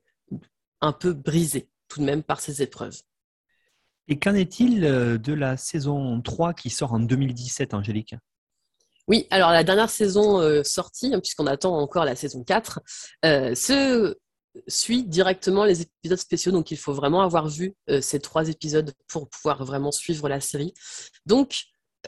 un 0.82 0.92
peu 0.92 1.14
brisée 1.14 1.70
tout 1.88 2.00
de 2.00 2.06
même 2.06 2.24
par 2.24 2.42
ces 2.42 2.64
épreuves. 2.64 3.00
Et 4.08 4.18
qu'en 4.18 4.34
est-il 4.34 4.84
euh, 4.86 5.20
de 5.20 5.34
la 5.34 5.56
saison 5.56 6.20
3 6.20 6.56
qui 6.56 6.72
sort 6.72 6.94
en 6.94 7.00
2017, 7.00 7.76
Angélique? 7.76 8.16
Oui, 9.08 9.28
alors 9.30 9.52
la 9.52 9.64
dernière 9.64 9.90
saison 9.90 10.40
euh, 10.40 10.64
sortie, 10.64 11.14
hein, 11.14 11.20
puisqu'on 11.20 11.48
attend 11.48 11.78
encore 11.78 12.06
la 12.06 12.16
saison 12.16 12.44
4, 12.44 12.80
euh, 13.26 13.56
se 13.56 14.18
suit 14.68 15.04
directement 15.04 15.66
les 15.66 15.82
épisodes 15.82 16.18
spéciaux. 16.18 16.52
Donc 16.52 16.72
il 16.72 16.78
faut 16.78 16.94
vraiment 16.94 17.22
avoir 17.22 17.48
vu 17.50 17.76
ces 18.00 18.22
trois 18.22 18.48
épisodes 18.48 18.94
pour 19.10 19.30
pouvoir 19.30 19.66
vraiment 19.66 19.92
suivre 19.92 20.30
la 20.30 20.40
série. 20.40 20.74
Donc 21.26 21.66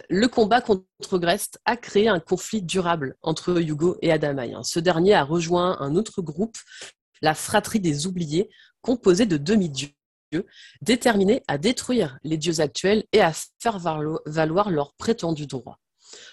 le 0.10 0.28
combat 0.28 0.62
contre 0.62 1.18
Grest 1.18 1.60
a 1.66 1.78
créé 1.78 2.08
un 2.08 2.20
conflit 2.20 2.62
durable 2.62 3.16
entre 3.22 3.62
Hugo 3.62 3.98
et 4.02 4.12
Adamai. 4.12 4.54
Hein. 4.54 4.64
Ce 4.64 4.80
dernier 4.80 5.14
a 5.14 5.24
rejoint 5.24 5.78
un 5.80 5.96
autre 5.96 6.22
groupe, 6.22 6.58
la 7.22 7.34
Fratrie 7.34 7.80
des 7.80 8.08
Oubliés, 8.08 8.50
composé 8.82 9.26
de 9.26 9.38
demi-dieux, 9.38 9.94
déterminés 10.82 11.44
à 11.48 11.58
détruire 11.58 12.18
les 12.24 12.38
dieux 12.38 12.60
actuels 12.60 13.06
et 13.12 13.22
à 13.22 13.34
faire 13.60 13.80
valoir 13.80 14.70
leurs 14.70 14.94
prétendus 14.94 15.48
droits. 15.48 15.80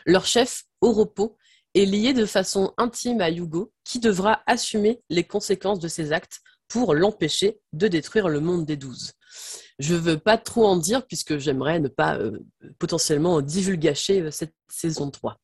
Leur 0.07 0.27
chef, 0.27 0.65
Oropo, 0.81 1.37
est 1.75 1.85
lié 1.85 2.13
de 2.13 2.27
façon 2.27 2.73
intime 2.77 3.21
à 3.21 3.31
Hugo, 3.31 3.73
qui 3.85 3.99
devra 3.99 4.43
assumer 4.47 5.03
les 5.11 5.25
conséquences 5.25 5.81
de 5.81 5.89
ses 5.89 6.13
actes 6.13 6.41
pour 6.69 6.95
l'empêcher 6.95 7.61
de 7.73 7.89
détruire 7.89 8.29
le 8.29 8.41
monde 8.41 8.65
des 8.65 8.77
douze. 8.77 9.13
Je 9.79 9.95
ne 9.95 9.99
veux 9.99 10.19
pas 10.19 10.39
trop 10.39 10.67
en 10.67 10.77
dire 10.77 11.07
puisque 11.07 11.39
j'aimerais 11.39 11.81
ne 11.81 11.89
pas 11.89 12.17
euh, 12.17 12.39
potentiellement 12.79 13.41
divulgacher 13.41 14.23
euh, 14.23 14.31
cette 14.31 14.55
saison 14.69 15.11
3. 15.11 15.37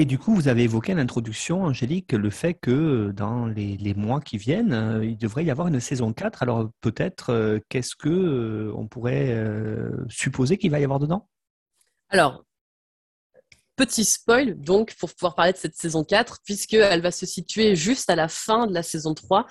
Et 0.00 0.04
du 0.04 0.16
coup, 0.16 0.32
vous 0.34 0.46
avez 0.46 0.62
évoqué 0.62 0.92
à 0.92 0.94
l'introduction, 0.94 1.64
Angélique, 1.64 2.12
le 2.12 2.30
fait 2.30 2.54
que 2.54 2.70
euh, 2.70 3.12
dans 3.12 3.46
les, 3.46 3.94
mois 3.94 4.20
qui 4.20 4.38
viennent, 4.38 5.00
il 5.02 5.18
devrait 5.18 5.44
y 5.44 5.50
avoir 5.50 5.66
une 5.66 5.80
saison 5.80 6.12
4. 6.12 6.42
Alors 6.42 6.70
peut-être, 6.80 7.60
qu'est-ce 7.68 7.96
que 7.96 8.72
on 8.74 8.86
pourrait 8.86 9.36
supposer 10.08 10.56
qu'il 10.56 10.70
va 10.70 10.78
y 10.78 10.84
avoir 10.84 11.00
dedans? 11.00 11.28
Alors, 12.10 12.44
Petit 13.78 14.04
spoil, 14.04 14.60
donc, 14.60 14.96
pour 14.96 15.14
pouvoir 15.14 15.36
parler 15.36 15.52
de 15.52 15.56
cette 15.56 15.76
saison 15.76 16.02
4, 16.02 16.38
puisqu'elle 16.44 17.00
va 17.00 17.12
se 17.12 17.26
situer 17.26 17.76
juste 17.76 18.10
à 18.10 18.16
la 18.16 18.26
fin 18.26 18.66
de 18.66 18.74
la 18.74 18.82
saison 18.82 19.14
3, 19.14 19.46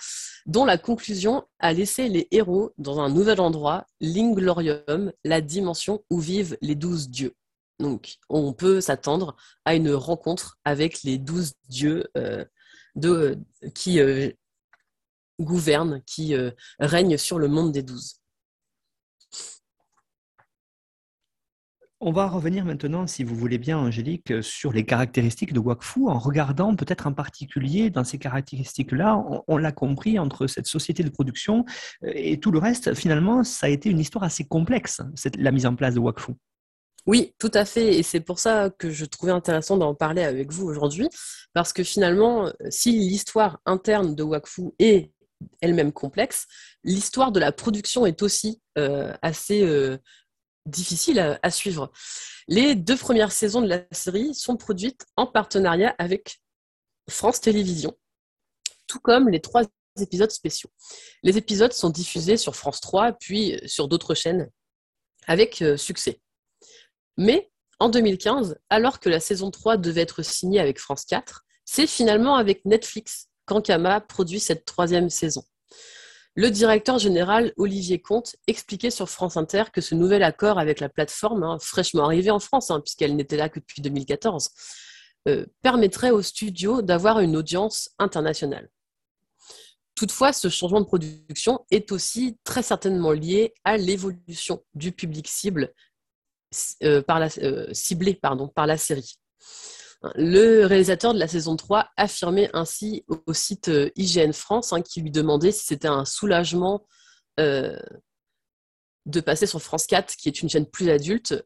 dont 0.46 0.66
la 0.66 0.78
conclusion 0.78 1.46
a 1.60 1.72
laissé 1.72 2.10
les 2.10 2.28
héros 2.32 2.74
dans 2.78 3.00
un 3.00 3.08
nouvel 3.08 3.40
endroit, 3.40 3.86
l'Inglorium, 4.02 5.14
la 5.24 5.40
dimension 5.40 6.04
où 6.10 6.20
vivent 6.20 6.58
les 6.60 6.76
douze 6.76 7.10
dieux. 7.10 7.36
Donc, 7.80 8.16
on 8.30 8.54
peut 8.54 8.82
s'attendre 8.82 9.36
à 9.66 9.76
une 9.76 9.92
rencontre 9.92 10.58
avec 10.66 11.04
les 11.04 11.18
douze 11.18 11.54
dieux 11.70 12.08
euh, 12.18 12.44
de, 12.96 13.38
qui 13.76 14.00
euh, 14.00 14.32
gouvernent, 15.40 16.02
qui 16.06 16.34
euh, 16.36 16.52
règnent 16.80 17.18
sur 17.18 17.40
le 17.40 17.48
monde 17.48 17.72
des 17.72 17.84
douze. 17.84 18.20
On 22.00 22.12
va 22.12 22.28
revenir 22.28 22.64
maintenant, 22.64 23.08
si 23.08 23.24
vous 23.24 23.36
voulez 23.36 23.58
bien, 23.58 23.80
Angélique, 23.80 24.32
sur 24.44 24.72
les 24.72 24.86
caractéristiques 24.86 25.52
de 25.52 25.60
Wakfu, 25.60 26.08
en 26.08 26.20
regardant 26.20 26.76
peut-être 26.76 27.08
en 27.08 27.14
particulier 27.14 27.90
dans 27.90 28.04
ces 28.04 28.20
caractéristiques-là, 28.20 29.20
on, 29.48 29.58
l'a 29.58 29.72
compris, 29.72 30.20
entre 30.20 30.46
cette 30.46 30.68
société 30.68 31.04
de 31.04 31.10
production 31.10 31.66
euh, 32.04 32.12
et 32.14 32.40
tout 32.40 32.52
le 32.52 32.60
reste, 32.60 32.94
finalement, 32.94 33.44
ça 33.44 33.66
a 33.66 33.70
été 33.70 33.90
une 33.90 34.00
histoire 34.00 34.24
assez 34.24 34.46
complexe, 34.46 35.02
la 35.40 35.52
mise 35.52 35.66
en 35.66 35.76
place 35.76 35.96
de 35.96 36.00
Wakfu. 36.00 36.34
Oui, 37.08 37.34
tout 37.40 37.52
à 37.54 37.64
fait. 37.64 37.96
Et 37.96 38.04
c'est 38.04 38.20
pour 38.20 38.38
ça 38.38 38.70
que 38.70 38.92
je 38.92 39.06
trouvais 39.06 39.32
intéressant 39.32 39.78
d'en 39.78 39.96
parler 39.96 40.24
avec 40.24 40.52
vous 40.52 40.68
aujourd'hui. 40.68 41.10
Parce 41.54 41.74
que 41.74 41.84
finalement, 41.84 42.52
si 42.70 42.92
l'histoire 42.92 43.60
interne 43.66 44.14
de 44.14 44.24
Wakfu 44.24 44.74
est 44.78 45.12
elle-même 45.62 45.94
complexe, 45.94 46.48
l'histoire 46.84 47.32
de 47.32 47.40
la 47.40 47.52
production 47.52 48.06
est 48.06 48.22
aussi 48.22 48.62
euh, 48.78 49.14
assez 49.22 49.64
euh, 49.64 49.98
difficile 50.66 51.40
à, 51.42 51.52
suivre. 51.52 51.92
Les 52.48 52.76
deux 52.76 52.98
premières 52.98 53.32
saisons 53.32 53.62
de 53.62 53.68
la 53.68 53.84
série 53.92 54.34
sont 54.36 54.58
produites 54.58 55.06
en 55.16 55.28
partenariat 55.28 55.96
avec 55.98 56.42
France 57.10 57.40
Télévisions, 57.40 57.98
tout 58.88 59.00
comme 59.00 59.30
les 59.30 59.40
trois 59.40 59.64
épisodes 60.00 60.32
spéciaux. 60.32 60.70
Les 61.24 61.38
épisodes 61.38 61.74
sont 61.74 61.90
diffusés 61.90 62.38
sur 62.38 62.56
France 62.56 62.82
3 62.82 63.14
puis 63.14 63.60
sur 63.66 63.88
d'autres 63.88 64.14
chaînes 64.14 64.50
avec 65.26 65.62
euh, 65.62 65.78
succès. 65.78 66.20
Mais 67.18 67.52
en 67.80 67.90
2015, 67.90 68.58
alors 68.70 69.00
que 69.00 69.10
la 69.10 69.20
saison 69.20 69.52
3 69.52 69.78
devait 69.78 70.02
être 70.02 70.24
signée 70.24 70.60
avec 70.60 70.80
France 70.80 71.06
4, 71.06 71.46
c'est 71.66 71.88
finalement 71.88 72.36
avec 72.36 72.66
Netflix 72.66 73.28
qu'Ankama 73.46 74.02
produit 74.02 74.40
cette 74.40 74.66
troisième 74.66 75.10
saison. 75.10 75.44
Le 76.36 76.52
directeur 76.52 77.00
général 77.00 77.52
Olivier 77.58 78.00
Comte 78.00 78.36
expliquait 78.46 78.92
sur 78.92 79.10
France 79.10 79.38
Inter 79.38 79.64
que 79.74 79.82
ce 79.82 79.96
nouvel 79.96 80.22
accord 80.22 80.60
avec 80.60 80.80
la 80.80 80.88
plateforme, 80.88 81.44
hein, 81.44 81.58
fraîchement 81.60 82.06
arrivée 82.06 82.30
en 82.30 82.40
France, 82.40 82.70
hein, 82.70 82.80
puisqu'elle 82.80 83.16
n'était 83.16 83.38
là 83.38 83.50
que 83.50 83.60
depuis 83.60 83.82
2014, 83.82 84.50
euh, 85.28 85.46
permettrait 85.64 86.12
au 86.12 86.22
studio 86.22 86.84
d'avoir 86.84 87.20
une 87.22 87.36
audience 87.36 87.90
internationale. 87.98 88.70
Toutefois, 89.96 90.32
ce 90.32 90.48
changement 90.48 90.80
de 90.80 90.86
production 90.86 91.66
est 91.72 91.92
aussi 91.92 92.38
très 92.44 92.62
certainement 92.62 93.14
lié 93.14 93.56
à 93.64 93.78
l'évolution 93.78 94.64
du 94.76 94.92
public 94.92 95.28
cible 95.28 95.74
par 97.08 97.22
euh, 97.40 97.68
ciblé 97.74 98.14
pardon, 98.14 98.48
par 98.48 98.68
la 98.68 98.78
série. 98.78 99.20
Le 100.16 100.66
réalisateur 100.66 101.14
de 101.14 101.20
la 101.20 101.28
saison 101.28 101.56
3 101.56 101.90
affirmait 101.98 102.50
ainsi 102.54 103.04
au 103.08 103.34
site 103.34 103.70
euh, 103.70 103.90
IGN 103.96 104.32
France, 104.32 104.72
hein, 104.72 104.82
qui 104.82 105.02
lui 105.02 105.12
demandait 105.12 105.52
si 105.52 105.66
c'était 105.66 105.88
un 105.88 106.06
soulagement 106.06 106.86
de 107.38 109.20
passer 109.22 109.46
sur 109.46 109.62
France 109.62 109.86
4, 109.86 110.16
qui 110.16 110.28
est 110.28 110.42
une 110.42 110.50
chaîne 110.50 110.66
plus 110.66 110.90
adulte. 110.90 111.46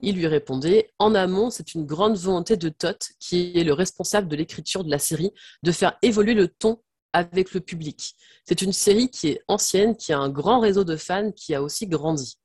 Il 0.00 0.16
lui 0.16 0.26
répondait 0.26 0.92
En 0.98 1.14
amont, 1.14 1.50
c'est 1.50 1.74
une 1.74 1.84
grande 1.84 2.16
volonté 2.16 2.56
de 2.56 2.68
Todd, 2.70 2.96
qui 3.20 3.52
est 3.54 3.64
le 3.64 3.74
responsable 3.74 4.28
de 4.28 4.36
l'écriture 4.36 4.82
de 4.82 4.90
la 4.90 4.98
série, 4.98 5.32
de 5.62 5.72
faire 5.72 5.98
évoluer 6.00 6.34
le 6.34 6.48
ton 6.48 6.82
avec 7.12 7.54
le 7.54 7.60
public. 7.60 8.16
C'est 8.44 8.60
une 8.60 8.72
série 8.72 9.08
qui 9.08 9.28
est 9.28 9.42
ancienne, 9.48 9.96
qui 9.96 10.12
a 10.12 10.18
un 10.18 10.28
grand 10.28 10.60
réseau 10.60 10.84
de 10.84 10.96
fans, 10.96 11.32
qui 11.32 11.54
a 11.54 11.62
aussi 11.62 11.86
grandi. 11.86 12.38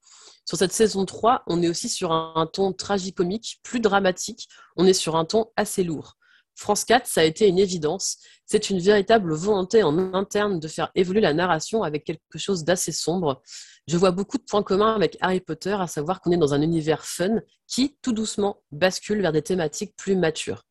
Sur 0.49 0.57
cette 0.57 0.73
saison 0.73 1.05
3, 1.05 1.43
on 1.45 1.61
est 1.61 1.69
aussi 1.69 1.87
sur 1.87 2.11
un, 2.11 2.49
ton 2.51 2.73
tragicomique, 2.73 3.59
plus 3.61 3.79
dramatique. 3.79 4.49
On 4.77 4.87
est 4.87 4.93
sur 4.93 5.15
un 5.15 5.23
ton 5.23 5.51
assez 5.55 5.83
lourd. 5.83 6.17
France 6.55 6.85
4, 6.85 7.05
ça 7.05 7.21
a 7.21 7.23
été 7.23 7.47
une 7.47 7.59
évidence. 7.59 8.17
C'est 8.47 8.71
une 8.71 8.79
véritable 8.79 9.31
volonté 9.35 9.83
en 9.83 10.11
interne 10.15 10.59
de 10.59 10.67
faire 10.67 10.89
évoluer 10.95 11.21
la 11.21 11.35
narration 11.35 11.83
avec 11.83 12.03
quelque 12.03 12.39
chose 12.39 12.63
d'assez 12.63 12.91
sombre. 12.91 13.43
Je 13.87 13.95
vois 13.95 14.09
beaucoup 14.09 14.39
de 14.39 14.43
points 14.43 14.63
communs 14.63 14.95
avec 14.95 15.17
Harry 15.21 15.39
Potter, 15.39 15.77
à 15.79 15.85
savoir 15.85 16.19
qu'on 16.19 16.31
est 16.31 16.37
dans 16.37 16.55
un 16.55 16.63
univers 16.63 17.05
fun 17.05 17.41
qui, 17.67 17.99
tout 18.01 18.11
doucement, 18.11 18.63
bascule 18.71 19.21
vers 19.21 19.31
des 19.31 19.43
thématiques 19.43 19.95
plus 19.97 20.15
matures. 20.15 20.63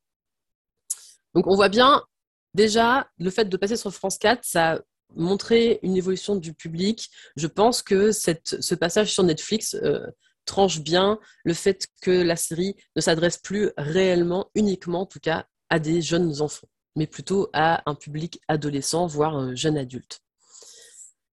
Donc 1.35 1.47
on 1.47 1.55
voit 1.55 1.69
bien, 1.69 2.03
déjà, 2.53 3.09
le 3.19 3.31
fait 3.31 3.45
de 3.45 3.57
passer 3.57 3.77
sur 3.77 3.95
France 3.95 4.19
4, 4.19 4.41
ça 4.43 4.81
montrer 5.14 5.81
une 5.83 5.97
évolution 5.97 6.37
du 6.37 6.55
public. 6.55 7.11
Je 7.37 7.47
pense 7.47 7.83
que 7.83 8.12
ce 8.12 8.75
passage 8.75 9.12
sur 9.12 9.23
Netflix 9.23 9.75
euh, 9.75 10.07
tranche 10.44 10.81
bien 10.81 11.18
le 11.44 11.55
fait 11.55 11.87
que 12.03 12.11
la 12.11 12.37
série 12.37 12.75
ne 12.97 13.01
s'adresse 13.01 13.38
plus 13.38 13.71
réellement, 13.77 14.51
uniquement 14.55 15.03
en 15.03 15.07
tout 15.07 15.21
cas, 15.21 15.47
à 15.71 15.79
des 15.79 16.01
jeunes 16.01 16.40
enfants, 16.40 16.68
mais 16.97 17.07
plutôt 17.07 17.51
à 17.53 17.83
un 17.88 17.94
public 17.94 18.40
adolescent, 18.49 19.07
voire 19.07 19.55
jeune 19.55 19.77
adulte. 19.77 20.21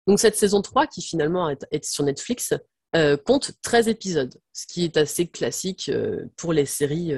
Donc 0.07 0.19
cette 0.19 0.35
saison 0.35 0.61
3, 0.61 0.87
qui 0.87 1.01
finalement 1.01 1.49
est, 1.49 1.85
sur 1.85 2.03
Netflix, 2.03 2.53
euh, 2.95 3.15
compte 3.17 3.51
13 3.61 3.87
épisodes, 3.87 4.33
ce 4.51 4.65
qui 4.67 4.83
est 4.83 4.97
assez 4.97 5.27
classique 5.27 5.89
euh, 5.89 6.25
pour 6.35 6.53
les 6.53 6.65
séries 6.65 7.13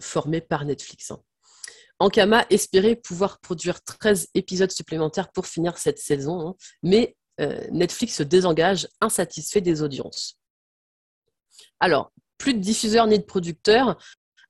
formées 0.00 0.40
par 0.40 0.64
Netflix. 0.64 1.10
Hein. 1.10 1.20
Ankama 1.98 2.44
espérait 2.50 2.96
pouvoir 2.96 3.38
produire 3.40 3.82
13 3.82 4.28
épisodes 4.34 4.70
supplémentaires 4.70 5.30
pour 5.30 5.46
finir 5.46 5.78
cette 5.78 5.98
saison, 5.98 6.48
hein, 6.48 6.56
mais 6.82 7.16
euh, 7.40 7.66
Netflix 7.70 8.16
se 8.16 8.22
désengage 8.22 8.88
insatisfait 9.00 9.60
des 9.60 9.82
audiences. 9.82 10.38
Alors, 11.80 12.12
plus 12.38 12.54
de 12.54 12.58
diffuseurs 12.58 13.06
ni 13.06 13.18
de 13.18 13.24
producteurs, 13.24 13.98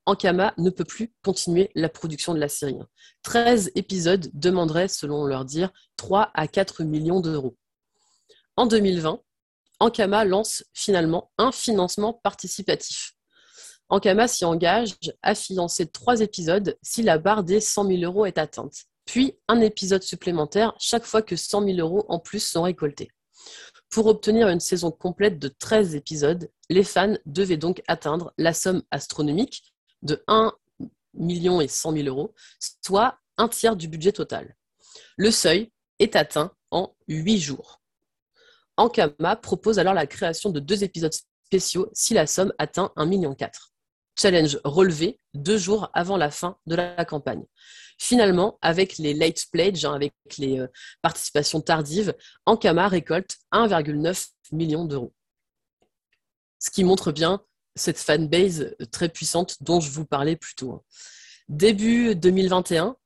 Ankama 0.05 0.53
ne 0.57 0.69
peut 0.69 0.83
plus 0.83 1.11
continuer 1.23 1.71
la 1.75 1.89
production 1.89 2.33
de 2.33 2.39
la 2.39 2.49
série. 2.49 2.77
13 3.23 3.71
épisodes 3.75 4.29
demanderaient, 4.33 4.87
selon 4.87 5.25
leur 5.25 5.45
dire, 5.45 5.71
3 5.97 6.31
à 6.33 6.47
4 6.47 6.83
millions 6.83 7.21
d'euros. 7.21 7.57
En 8.55 8.67
2020, 8.67 9.19
Ankama 9.79 10.25
lance 10.25 10.63
finalement 10.73 11.31
un 11.37 11.51
financement 11.51 12.13
participatif. 12.13 13.14
Ankama 13.89 14.27
s'y 14.27 14.45
engage 14.45 14.95
à 15.21 15.35
financer 15.35 15.85
trois 15.85 16.21
épisodes 16.21 16.77
si 16.81 17.03
la 17.03 17.17
barre 17.17 17.43
des 17.43 17.59
100 17.59 17.87
000 17.87 18.01
euros 18.01 18.25
est 18.25 18.39
atteinte, 18.39 18.85
puis 19.05 19.37
un 19.47 19.61
épisode 19.61 20.01
supplémentaire 20.01 20.73
chaque 20.79 21.05
fois 21.05 21.21
que 21.21 21.35
100 21.35 21.65
000 21.65 21.79
euros 21.79 22.05
en 22.09 22.19
plus 22.19 22.39
sont 22.39 22.63
récoltés. 22.63 23.11
Pour 23.89 24.07
obtenir 24.07 24.49
une 24.49 24.59
saison 24.59 24.91
complète 24.91 25.37
de 25.37 25.47
13 25.47 25.95
épisodes, 25.95 26.49
les 26.69 26.83
fans 26.83 27.15
devaient 27.25 27.57
donc 27.57 27.83
atteindre 27.87 28.33
la 28.37 28.53
somme 28.53 28.81
astronomique 28.89 29.73
de 30.01 30.23
1 30.27 30.51
million 31.13 31.61
et 31.61 31.67
100 31.67 31.93
000 31.93 32.07
euros, 32.07 32.33
soit 32.83 33.19
un 33.37 33.47
tiers 33.47 33.75
du 33.75 33.87
budget 33.87 34.11
total. 34.11 34.55
Le 35.15 35.29
seuil 35.29 35.71
est 35.99 36.15
atteint 36.15 36.51
en 36.71 36.95
8 37.07 37.39
jours. 37.39 37.81
Ankama 38.77 39.35
propose 39.35 39.79
alors 39.79 39.93
la 39.93 40.07
création 40.07 40.49
de 40.49 40.59
deux 40.59 40.83
épisodes 40.83 41.13
spéciaux 41.45 41.89
si 41.93 42.13
la 42.13 42.27
somme 42.27 42.53
atteint 42.57 42.91
1,4 42.97 43.07
million 43.07 43.35
challenge 44.15 44.59
relevé 44.63 45.19
deux 45.33 45.57
jours 45.57 45.89
avant 45.93 46.17
la 46.17 46.31
fin 46.31 46.57
de 46.65 46.75
la 46.75 47.05
campagne. 47.05 47.43
Finalement, 47.97 48.57
avec 48.61 48.97
les 48.97 49.13
late 49.13 49.45
pledges, 49.51 49.85
hein, 49.85 49.93
avec 49.93 50.13
les 50.37 50.59
euh, 50.59 50.67
participations 51.01 51.61
tardives, 51.61 52.13
Ankama 52.45 52.87
récolte 52.87 53.37
1,9 53.53 54.29
million 54.51 54.85
d'euros. 54.85 55.13
Ce 56.59 56.71
qui 56.71 56.83
montre 56.83 57.11
bien 57.11 57.41
cette 57.75 57.97
fanbase 57.97 58.75
très 58.91 59.09
puissante 59.09 59.61
dont 59.61 59.79
je 59.79 59.91
vous 59.91 60.05
parlais 60.05 60.35
plus 60.35 60.55
tôt. 60.55 60.71
Hein. 60.71 60.81
Début 61.47 62.15
2021, 62.15 62.97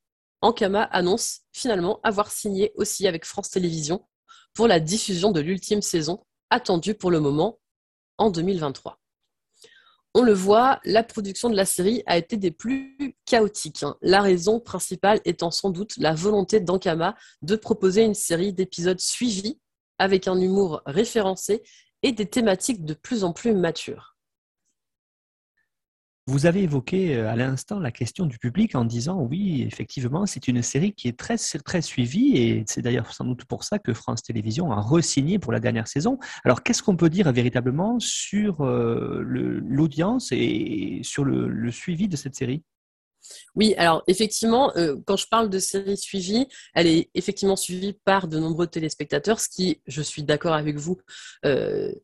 Ankama 0.42 0.84
annonce 0.84 1.42
finalement 1.52 2.00
avoir 2.04 2.32
signé 2.32 2.72
aussi 2.76 3.08
avec 3.08 3.26
France 3.26 3.50
Télévisions 3.50 4.08
pour 4.54 4.68
la 4.68 4.80
diffusion 4.80 5.32
de 5.32 5.42
l'ultime 5.42 5.82
saison, 5.82 6.26
attendue 6.50 6.96
pour 6.96 7.12
le 7.12 7.20
moment 7.20 7.60
en 8.18 8.30
2023 8.30 9.00
on 10.20 10.24
le 10.24 10.34
voit, 10.34 10.82
la 10.84 11.02
production 11.02 11.50
de 11.50 11.56
la 11.56 11.64
série 11.64 12.04
a 12.06 12.18
été 12.18 12.36
des 12.36 12.52
plus 12.52 13.16
chaotiques. 13.26 13.84
Hein. 13.84 13.96
La 14.02 14.22
raison 14.22 14.60
principale 14.60 15.22
étant 15.24 15.50
sans 15.50 15.70
doute 15.70 15.96
la 15.98 16.14
volonté 16.14 16.60
d'Ankama 16.60 17.16
de 17.42 17.56
proposer 17.56 18.04
une 18.04 18.14
série 18.14 18.52
d'épisodes 18.52 19.00
suivis 19.00 19.60
avec 19.98 20.28
un 20.28 20.38
humour 20.38 20.82
référencé 20.86 21.64
et 22.04 22.12
des 22.12 22.26
thématiques 22.26 22.84
de 22.84 22.94
plus 22.94 23.24
en 23.24 23.32
plus 23.32 23.54
matures. 23.54 24.18
Vous 26.30 26.46
avez 26.46 26.62
évoqué 26.62 27.16
euh, 27.16 27.28
à 27.28 27.36
l'instant 27.36 27.80
la 27.80 27.90
question 27.90 28.28
du 28.28 28.38
public 28.38 28.76
en 28.76 28.86
disant 28.86 29.20
oui, 29.20 29.64
effectivement, 29.64 30.28
c'est 30.28 30.48
une 30.48 30.62
série 30.62 30.94
qui 30.94 31.08
est 31.08 31.18
très, 31.18 31.38
très 31.38 31.82
suivie 31.82 32.38
et 32.38 32.64
c'est 32.68 32.84
d'ailleurs 32.84 33.12
sans 33.16 33.26
doute 33.26 33.46
pour 33.46 33.64
ça 33.64 33.80
que 33.80 33.96
France 33.96 34.22
Télévisions 34.22 34.72
a 34.72 34.80
re-signé 34.80 35.40
pour 35.40 35.52
la 35.52 35.60
dernière 35.60 35.88
saison. 35.88 36.20
Alors, 36.46 36.62
qu'est-ce 36.62 36.84
qu'on 36.84 36.96
peut 36.96 37.10
dire 37.10 37.32
véritablement 37.32 38.00
sur 38.00 38.62
euh, 38.62 39.24
l'audience 39.26 40.32
et 40.32 41.00
sur 41.02 41.26
le, 41.26 41.72
suivi 41.72 42.08
de 42.08 42.16
cette 42.16 42.36
série? 42.36 42.62
Oui, 43.56 43.74
alors 43.80 44.04
effectivement, 44.06 44.72
euh, 44.78 44.98
quand 45.08 45.18
je 45.18 45.26
parle 45.32 45.50
de 45.50 45.58
série 45.58 45.98
suivie, 45.98 46.48
elle 46.76 46.86
est 46.86 47.10
effectivement 47.16 47.56
suivie 47.56 47.94
par 48.06 48.28
de 48.28 48.38
nombreux 48.38 48.68
téléspectateurs, 48.68 49.40
ce 49.40 49.50
qui, 49.50 49.82
je 49.88 50.04
suis 50.04 50.22
d'accord 50.22 50.54
avec 50.54 50.78
vous, 50.78 51.00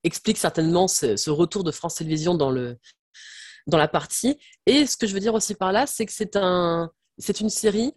explique 0.04 0.40
certainement 0.40 0.88
ce, 0.88 1.30
retour 1.30 1.64
de 1.64 1.70
France 1.70 1.94
Télévisions 1.94 2.34
dans 2.34 2.50
le, 2.50 2.80
dans 3.67 3.78
la 3.78 3.88
partie. 3.88 4.38
Et 4.65 4.86
ce 4.86 4.97
que 4.97 5.08
je 5.08 5.13
veux 5.13 5.19
dire 5.19 5.34
aussi 5.34 5.56
par 5.56 5.71
là, 5.71 5.88
c'est 5.88 6.06
que 6.06 6.12
c'est 6.12 6.36
un, 6.36 6.91
c'est 7.17 7.39
une 7.39 7.49
série 7.49 7.93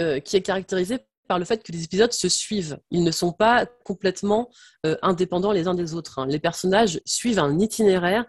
euh, 0.00 0.20
qui 0.20 0.36
est 0.36 0.42
caractérisée 0.42 0.98
par 1.28 1.38
le 1.38 1.44
fait 1.44 1.62
que 1.62 1.72
les 1.72 1.84
épisodes 1.84 2.12
se 2.12 2.28
suivent. 2.28 2.78
Ils 2.90 3.04
ne 3.04 3.10
sont 3.10 3.32
pas 3.32 3.66
complètement 3.84 4.50
euh, 4.86 4.96
indépendants 5.02 5.52
les 5.52 5.68
uns 5.68 5.74
des 5.74 5.94
autres. 5.94 6.18
Hein. 6.18 6.26
Les 6.26 6.38
personnages 6.38 7.00
suivent 7.04 7.38
un 7.38 7.58
itinéraire 7.58 8.24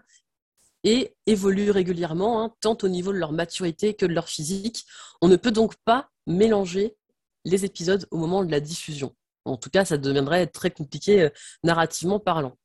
et 0.84 1.14
évoluent 1.26 1.70
régulièrement, 1.70 2.42
hein, 2.42 2.54
tant 2.60 2.76
au 2.82 2.88
niveau 2.88 3.12
de 3.12 3.18
leur 3.18 3.32
maturité 3.32 3.94
que 3.94 4.06
de 4.06 4.12
leur 4.12 4.28
physique. 4.28 4.84
On 5.20 5.28
ne 5.28 5.36
peut 5.36 5.50
donc 5.50 5.74
pas 5.84 6.10
mélanger 6.26 6.96
les 7.44 7.64
épisodes 7.64 8.06
au 8.10 8.18
moment 8.18 8.44
de 8.44 8.50
la 8.50 8.60
diffusion. 8.60 9.14
En 9.44 9.56
tout 9.56 9.70
cas, 9.70 9.84
ça 9.84 9.96
deviendrait 9.96 10.46
très 10.46 10.70
compliqué 10.70 11.22
euh, 11.22 11.30
narrativement 11.64 12.20
parlant. 12.20 12.56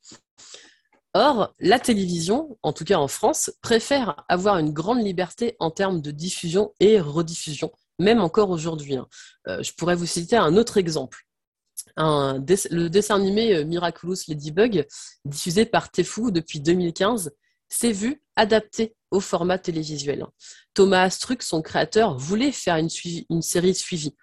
Or, 1.17 1.55
la 1.61 1.79
télévision, 1.79 2.57
en 2.61 2.73
tout 2.73 2.83
cas 2.83 2.97
en 2.97 3.07
France, 3.07 3.49
préfère 3.61 4.25
avoir 4.27 4.57
une 4.57 4.73
grande 4.73 5.01
liberté 5.01 5.55
en 5.59 5.71
termes 5.71 6.01
de 6.01 6.11
diffusion 6.11 6.73
et 6.81 6.99
rediffusion, 6.99 7.71
même 7.99 8.19
encore 8.19 8.49
aujourd'hui. 8.49 8.97
Hein. 8.97 9.07
Euh, 9.47 9.63
je 9.63 9.71
pourrais 9.71 9.95
vous 9.95 10.05
citer 10.05 10.35
un 10.35 10.57
autre 10.57 10.75
exemple. 10.75 11.25
le 11.95 12.87
dessin 12.89 13.15
animé 13.15 13.55
euh, 13.55 13.63
Miraculous 13.63 14.17
Ladybug, 14.27 14.85
diffusé 15.23 15.65
par 15.65 15.89
Tefu 15.89 16.33
depuis 16.33 16.59
2015, 16.59 17.31
s'est 17.69 17.93
vu 17.93 18.21
adapté 18.35 18.93
au 19.09 19.21
format 19.21 19.57
télévisuel. 19.57 20.25
Thomas 20.73 21.03
Astruc, 21.03 21.43
son 21.43 21.61
créateur, 21.61 22.17
voulait 22.17 22.51
faire 22.51 22.75
une 22.75 23.41
série 23.41 23.73
suivie 23.73 24.17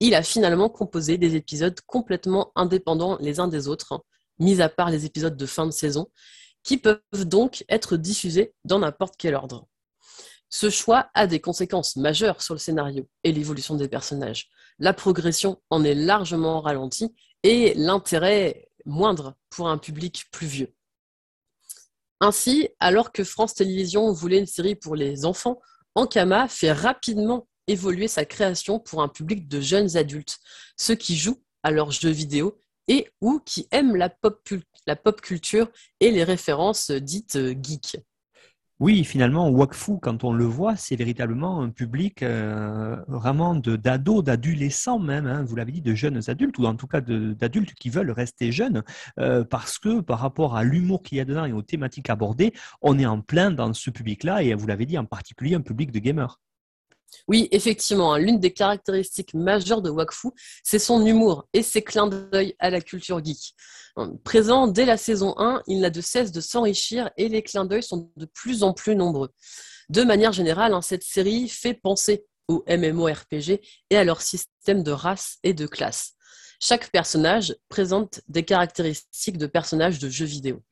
il 0.00 0.14
a 0.14 0.22
finalement 0.22 0.68
composé 0.68 1.18
des 1.18 1.36
épisodes 1.36 1.78
complètement 1.86 2.52
indépendants 2.54 3.16
les 3.20 3.40
uns 3.40 3.48
des 3.48 3.68
autres, 3.68 3.92
hein, 3.92 4.02
mis 4.38 4.60
à 4.60 4.68
part 4.68 4.90
les 4.90 5.04
épisodes 5.04 5.36
de 5.36 5.46
fin 5.46 5.66
de 5.66 5.70
saison, 5.70 6.10
qui 6.62 6.78
peuvent 6.78 7.00
donc 7.12 7.64
être 7.68 7.96
diffusés 7.96 8.54
dans 8.64 8.80
n'importe 8.80 9.14
quel 9.18 9.34
ordre. 9.34 9.66
Ce 10.48 10.70
choix 10.70 11.10
a 11.14 11.26
des 11.26 11.40
conséquences 11.40 11.96
majeures 11.96 12.42
sur 12.42 12.54
le 12.54 12.58
scénario 12.58 13.08
et 13.24 13.32
l'évolution 13.32 13.74
des 13.74 13.88
personnages. 13.88 14.48
La 14.78 14.92
progression 14.92 15.60
en 15.70 15.84
est 15.84 15.94
largement 15.94 16.60
ralentie 16.60 17.14
et 17.42 17.74
l'intérêt 17.74 18.68
moindre 18.84 19.34
pour 19.50 19.68
un 19.68 19.78
public 19.78 20.24
plus 20.30 20.46
vieux. 20.46 20.74
Ainsi, 22.20 22.68
alors 22.80 23.12
que 23.12 23.24
France 23.24 23.54
Télévisions 23.54 24.10
voulait 24.12 24.38
une 24.38 24.46
série 24.46 24.76
pour 24.76 24.96
les 24.96 25.24
enfants, 25.24 25.60
Ankama 25.94 26.48
fait 26.48 26.72
rapidement 26.72 27.46
évoluer 27.66 28.08
sa 28.08 28.24
création 28.24 28.78
pour 28.78 29.02
un 29.02 29.08
public 29.08 29.48
de 29.48 29.60
jeunes 29.60 29.96
adultes, 29.96 30.38
ceux 30.76 30.94
qui 30.94 31.16
jouent 31.16 31.42
à 31.62 31.70
leurs 31.70 31.90
jeux 31.90 32.10
vidéo 32.10 32.58
et 32.88 33.08
ou 33.20 33.40
qui 33.44 33.68
aiment 33.70 33.96
la 33.96 34.08
pop, 34.08 35.20
culture 35.20 35.68
et 36.00 36.10
les 36.10 36.24
références 36.24 36.90
dites 36.90 37.36
euh, 37.36 37.54
geeks. 37.60 37.98
Oui, 38.78 39.04
finalement, 39.04 39.48
Wakfu, 39.48 39.98
quand 40.02 40.22
on 40.22 40.34
le 40.34 40.44
voit, 40.44 40.76
c'est 40.76 40.96
véritablement 40.96 41.62
un 41.62 41.70
public 41.70 42.22
euh, 42.22 42.96
vraiment 43.08 43.54
d'ados, 43.54 44.22
d'adolescents 44.22 44.98
même, 44.98 45.26
hein, 45.26 45.42
vous 45.44 45.56
l'avez 45.56 45.72
dit, 45.72 45.80
de 45.80 45.94
jeunes 45.94 46.20
adultes, 46.26 46.58
ou 46.58 46.66
en 46.66 46.76
tout 46.76 46.86
cas 46.86 47.00
d'adultes 47.00 47.72
qui 47.72 47.88
veulent 47.88 48.10
rester 48.10 48.52
jeunes, 48.52 48.82
euh, 49.18 49.44
parce 49.44 49.78
que 49.78 50.02
par 50.02 50.18
rapport 50.18 50.56
à 50.56 50.62
l'humour 50.62 51.02
qu'il 51.02 51.16
y 51.16 51.22
a 51.22 51.24
dedans 51.24 51.46
et 51.46 51.54
aux 51.54 51.62
thématiques 51.62 52.10
abordées, 52.10 52.52
on 52.82 52.98
est 52.98 53.06
en 53.06 53.22
plein 53.22 53.50
dans 53.50 53.72
ce 53.72 53.88
public-là, 53.88 54.42
et 54.42 54.52
vous 54.52 54.66
l'avez 54.66 54.84
dit, 54.84 54.98
en 54.98 55.06
particulier 55.06 55.54
un 55.54 55.62
public 55.62 55.90
de 55.90 55.98
gamers. 55.98 56.38
Oui, 57.28 57.48
effectivement, 57.50 58.14
hein, 58.14 58.18
l'une 58.18 58.38
des 58.38 58.52
caractéristiques 58.52 59.34
majeures 59.34 59.82
de 59.82 59.90
Wakfu, 59.90 60.28
c'est 60.62 60.78
son 60.78 61.04
humour 61.04 61.48
et 61.52 61.62
ses 61.62 61.82
clins 61.82 62.06
d'œil 62.06 62.54
à 62.58 62.70
la 62.70 62.80
culture 62.80 63.24
geek. 63.24 63.54
Hein, 63.96 64.12
présent 64.24 64.66
dès 64.66 64.84
la 64.84 64.96
saison 64.96 65.34
1, 65.38 65.62
il 65.66 65.80
n'a 65.80 65.90
de 65.90 66.00
cesse 66.00 66.32
de 66.32 66.40
s'enrichir 66.40 67.10
et 67.16 67.28
les 67.28 67.42
clins 67.42 67.64
d'œil 67.64 67.82
sont 67.82 68.10
de 68.16 68.26
plus 68.26 68.62
en 68.62 68.72
plus 68.72 68.96
nombreux. 68.96 69.30
De 69.88 70.02
manière 70.02 70.32
générale, 70.32 70.74
hein, 70.74 70.82
cette 70.82 71.04
série 71.04 71.48
fait 71.48 71.74
penser 71.74 72.26
aux 72.48 72.64
MMORPG 72.68 73.60
et 73.90 73.96
à 73.96 74.04
leur 74.04 74.20
système 74.20 74.82
de 74.82 74.90
race 74.90 75.38
et 75.42 75.54
de 75.54 75.66
classe. 75.66 76.12
Chaque 76.60 76.90
personnage 76.90 77.54
présente 77.68 78.20
des 78.28 78.44
caractéristiques 78.44 79.36
de 79.36 79.46
personnages 79.46 79.98
de 79.98 80.08
jeux 80.08 80.26
vidéo. 80.26 80.62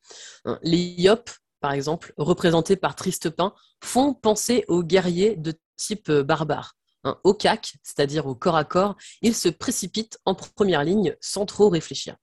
Les 0.63 0.95
Yop, 0.97 1.29
par 1.59 1.71
exemple, 1.71 2.13
représentés 2.17 2.75
par 2.75 2.95
Tristepin, 2.95 3.53
font 3.83 4.13
penser 4.13 4.65
aux 4.67 4.83
guerriers 4.83 5.35
de 5.35 5.53
type 5.77 6.09
euh, 6.09 6.23
barbare. 6.23 6.75
au 7.23 7.33
CAC, 7.33 7.75
c'est-à-dire 7.83 8.25
au 8.25 8.35
corps 8.35 8.55
à 8.55 8.63
corps, 8.63 8.95
ils 9.21 9.35
se 9.35 9.49
précipitent 9.49 10.17
en 10.25 10.33
première 10.33 10.83
ligne 10.83 11.15
sans 11.21 11.45
trop 11.45 11.69
réfléchir. 11.69 12.15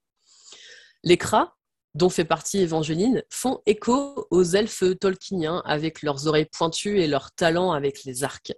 Les 1.05 1.17
cras, 1.17 1.55
dont 1.95 2.09
fait 2.09 2.25
partie 2.25 2.59
Évangéline, 2.59 3.23
font 3.31 3.61
écho 3.67 4.27
aux 4.31 4.45
elfes 4.45 4.99
tolkieniens 4.99 5.63
avec 5.65 6.03
leurs 6.03 6.27
oreilles 6.27 6.49
pointues 6.51 7.01
et 7.01 7.07
leurs 7.07 7.33
talents 7.33 7.73
avec 7.73 8.05
les 8.05 8.25
arcs. 8.25 8.55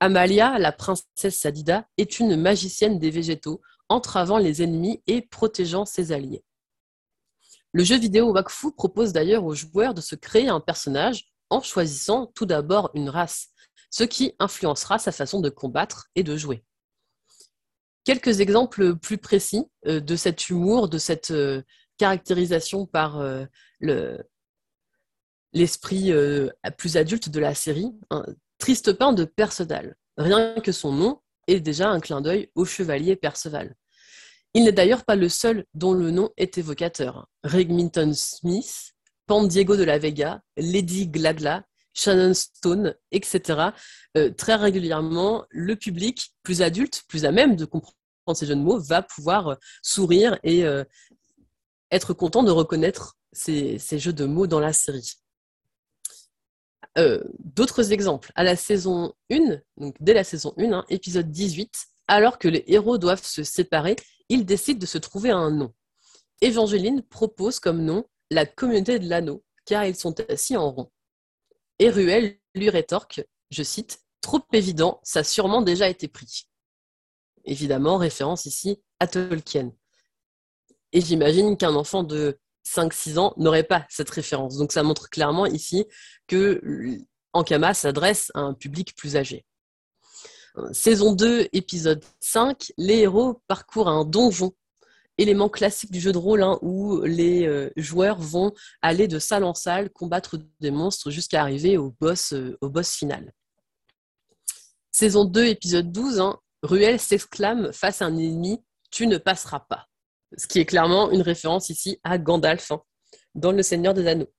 Amalia, 0.00 0.58
la 0.58 0.72
princesse 0.72 1.38
Sadida, 1.38 1.88
est 1.96 2.18
une 2.18 2.36
magicienne 2.36 2.98
des 2.98 3.10
végétaux, 3.10 3.60
entravant 3.88 4.38
les 4.38 4.62
ennemis 4.62 5.02
et 5.06 5.22
protégeant 5.22 5.84
ses 5.84 6.12
alliés. 6.12 6.44
Le 7.74 7.82
jeu 7.82 7.98
vidéo 7.98 8.32
Wakfu 8.32 8.70
propose 8.70 9.12
d'ailleurs 9.12 9.44
aux 9.44 9.54
joueurs 9.54 9.94
de 9.94 10.00
se 10.00 10.14
créer 10.14 10.48
un 10.48 10.60
personnage 10.60 11.24
en 11.50 11.60
choisissant 11.60 12.26
tout 12.26 12.46
d'abord 12.46 12.90
une 12.94 13.08
race 13.08 13.48
ce 13.90 14.04
qui 14.04 14.32
influencera 14.38 14.98
sa 14.98 15.10
façon 15.10 15.40
de 15.40 15.50
combattre 15.50 16.08
et 16.14 16.22
de 16.22 16.36
jouer. 16.36 16.64
Quelques 18.04 18.40
exemples 18.40 18.94
plus 18.96 19.18
précis 19.18 19.66
euh, 19.86 19.98
de 19.98 20.14
cet 20.14 20.48
humour, 20.48 20.88
de 20.88 20.98
cette 20.98 21.32
euh, 21.32 21.62
caractérisation 21.96 22.86
par 22.86 23.18
euh, 23.18 23.44
l'esprit 25.52 26.12
plus 26.78 26.96
adulte 26.96 27.28
de 27.28 27.40
la 27.40 27.54
série. 27.54 27.92
Un 28.10 28.24
triste 28.58 28.92
pain 28.92 29.12
de 29.12 29.24
Perceval. 29.24 29.96
Rien 30.16 30.54
que 30.60 30.72
son 30.72 30.92
nom 30.92 31.20
est 31.48 31.60
déjà 31.60 31.88
un 31.88 32.00
clin 32.00 32.20
d'œil 32.20 32.50
au 32.54 32.64
chevalier 32.64 33.16
Perceval. 33.16 33.74
Il 34.54 34.64
n'est 34.64 34.72
d'ailleurs 34.72 35.04
pas 35.04 35.16
le 35.16 35.28
seul 35.28 35.64
dont 35.74 35.92
le 35.92 36.12
nom 36.12 36.30
est 36.36 36.58
évocateur. 36.58 37.28
Regminton 37.42 38.12
Smith, 38.14 38.92
Pan 39.26 39.44
Diego 39.44 39.76
de 39.76 39.82
la 39.82 39.98
Vega, 39.98 40.40
Lady 40.56 41.08
Gladla, 41.08 41.64
Shannon 41.92 42.34
Stone, 42.34 42.94
etc. 43.10 43.70
Euh, 44.16 44.30
très 44.30 44.54
régulièrement, 44.54 45.44
le 45.50 45.74
public 45.74 46.34
plus 46.42 46.62
adulte, 46.62 47.02
plus 47.08 47.24
à 47.24 47.32
même 47.32 47.56
de 47.56 47.64
comprendre 47.64 47.96
ces 48.34 48.46
jeunes 48.46 48.62
mots, 48.62 48.78
va 48.78 49.02
pouvoir 49.02 49.48
euh, 49.48 49.54
sourire 49.82 50.38
et 50.42 50.64
euh, 50.64 50.84
être 51.90 52.12
content 52.14 52.42
de 52.42 52.50
reconnaître 52.50 53.16
ces, 53.32 53.78
jeux 53.98 54.12
de 54.12 54.24
mots 54.24 54.46
dans 54.46 54.60
la 54.60 54.72
série. 54.72 55.14
D'autres 57.40 57.92
exemples. 57.92 58.30
À 58.36 58.44
la 58.44 58.54
saison 58.54 59.14
1, 59.28 59.58
donc 59.78 59.96
dès 59.98 60.14
la 60.14 60.22
saison 60.22 60.54
1, 60.58 60.72
hein, 60.72 60.84
épisode 60.88 61.28
18, 61.28 61.86
alors 62.06 62.38
que 62.38 62.46
les 62.46 62.62
héros 62.68 62.98
doivent 62.98 63.24
se 63.24 63.42
séparer, 63.42 63.96
ils 64.28 64.44
décident 64.44 64.78
de 64.78 64.86
se 64.86 64.98
trouver 64.98 65.30
un 65.30 65.50
nom. 65.50 65.72
Évangéline 66.40 67.02
propose 67.02 67.60
comme 67.60 67.84
nom 67.84 68.04
la 68.30 68.46
communauté 68.46 68.98
de 68.98 69.08
l'anneau, 69.08 69.44
car 69.64 69.84
ils 69.84 69.96
sont 69.96 70.18
assis 70.28 70.56
en 70.56 70.70
rond. 70.70 70.90
Et 71.78 71.90
Ruel 71.90 72.38
lui 72.54 72.70
rétorque, 72.70 73.24
je 73.50 73.62
cite, 73.62 74.04
Trop 74.24 74.40
évident, 74.54 75.00
ça 75.02 75.18
a 75.18 75.24
sûrement 75.24 75.60
déjà 75.60 75.86
été 75.86 76.08
pris. 76.08 76.48
Évidemment, 77.44 77.98
référence 77.98 78.46
ici 78.46 78.82
à 78.98 79.06
Tolkien. 79.06 79.70
Et 80.92 81.02
j'imagine 81.02 81.58
qu'un 81.58 81.74
enfant 81.74 82.04
de 82.04 82.38
5-6 82.66 83.18
ans 83.18 83.34
n'aurait 83.36 83.64
pas 83.64 83.84
cette 83.90 84.08
référence. 84.08 84.56
Donc 84.56 84.72
ça 84.72 84.82
montre 84.82 85.10
clairement 85.10 85.44
ici 85.44 85.84
que 86.26 86.58
Ankama 87.34 87.74
s'adresse 87.74 88.30
à 88.32 88.40
un 88.40 88.54
public 88.54 88.96
plus 88.96 89.16
âgé. 89.16 89.44
Saison 90.72 91.12
2, 91.12 91.48
épisode 91.52 92.04
5, 92.20 92.72
les 92.78 92.98
héros 92.98 93.42
parcourent 93.48 93.88
un 93.88 94.04
donjon 94.04 94.52
élément 95.18 95.48
classique 95.48 95.90
du 95.90 96.00
jeu 96.00 96.12
de 96.12 96.18
rôle 96.18 96.42
hein, 96.42 96.58
où 96.62 97.00
les 97.02 97.46
euh, 97.46 97.70
joueurs 97.76 98.20
vont 98.20 98.52
aller 98.82 99.08
de 99.08 99.18
salle 99.18 99.44
en 99.44 99.54
salle 99.54 99.90
combattre 99.90 100.38
des 100.60 100.70
monstres 100.70 101.10
jusqu'à 101.10 101.42
arriver 101.42 101.76
au 101.76 101.94
boss, 102.00 102.32
euh, 102.32 102.56
final. 102.84 103.32
Saison 104.90 105.24
2, 105.24 105.46
épisode 105.46 105.90
12, 105.90 106.20
hein, 106.20 106.38
Ruel 106.62 107.00
s'exclame 107.00 107.72
face 107.72 108.00
à 108.00 108.06
un 108.06 108.16
ennemi 108.16 108.62
Tu 108.90 109.06
ne 109.06 109.18
passeras 109.18 109.60
pas. 109.60 109.88
Ce 110.36 110.46
qui 110.46 110.60
est 110.60 110.66
clairement 110.66 111.10
une 111.10 111.22
référence 111.22 111.68
ici 111.68 112.00
à 112.04 112.18
Gandalf 112.18 112.70
hein, 112.70 112.82
dans 113.34 113.52
Le 113.52 113.62
Seigneur 113.62 113.94
des 113.94 114.06
Anneaux. 114.06 114.32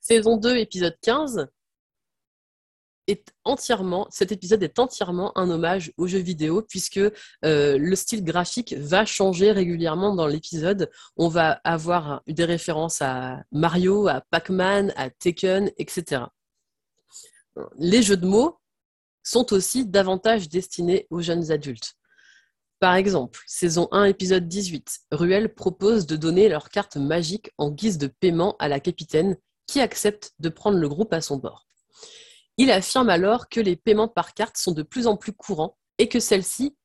Saison 0.00 0.36
2, 0.36 0.56
épisode 0.56 0.96
15, 1.00 1.46
est 3.06 3.32
cet 4.10 4.32
épisode 4.32 4.62
est 4.62 4.78
entièrement 4.78 5.36
un 5.36 5.50
hommage 5.50 5.92
aux 5.96 6.06
jeux 6.06 6.18
vidéo 6.18 6.62
puisque 6.62 6.98
euh, 6.98 7.78
le 7.78 7.96
style 7.96 8.24
graphique 8.24 8.74
va 8.78 9.04
changer 9.04 9.52
régulièrement 9.52 10.14
dans 10.14 10.26
l'épisode. 10.26 10.90
On 11.16 11.28
va 11.28 11.60
avoir 11.64 12.22
des 12.26 12.44
références 12.44 13.02
à 13.02 13.42
Mario, 13.52 14.08
à 14.08 14.22
Pac-Man, 14.30 14.92
à 14.96 15.10
Tekken, 15.10 15.70
etc. 15.78 16.24
Les 17.78 18.02
jeux 18.02 18.16
de 18.16 18.26
mots 18.26 18.58
sont 19.22 19.52
aussi 19.52 19.86
davantage 19.86 20.48
destinés 20.48 21.06
aux 21.10 21.20
jeunes 21.20 21.50
adultes. 21.50 21.94
Par 22.80 22.94
exemple, 22.94 23.40
saison 23.46 23.88
1, 23.92 24.04
épisode 24.04 24.46
18, 24.46 25.00
Ruel 25.12 25.54
propose 25.54 26.06
de 26.06 26.16
donner 26.16 26.48
leur 26.48 26.68
carte 26.68 26.96
magique 26.96 27.50
en 27.56 27.70
guise 27.70 27.98
de 27.98 28.08
paiement 28.08 28.56
à 28.58 28.68
la 28.68 28.80
capitaine 28.80 29.36
qui 29.66 29.80
accepte 29.80 30.32
de 30.38 30.48
prendre 30.50 30.78
le 30.78 30.88
groupe 30.88 31.12
à 31.14 31.20
son 31.20 31.38
bord. 31.38 31.66
Il 32.56 32.70
affirme 32.70 33.10
alors 33.10 33.48
que 33.48 33.60
les 33.60 33.76
paiements 33.76 34.08
par 34.08 34.34
carte 34.34 34.56
sont 34.56 34.72
de 34.72 34.82
plus 34.82 35.06
en 35.06 35.16
plus 35.16 35.32
courants 35.32 35.76
et 35.98 36.08
que 36.08 36.20
celle-ci, 36.20 36.76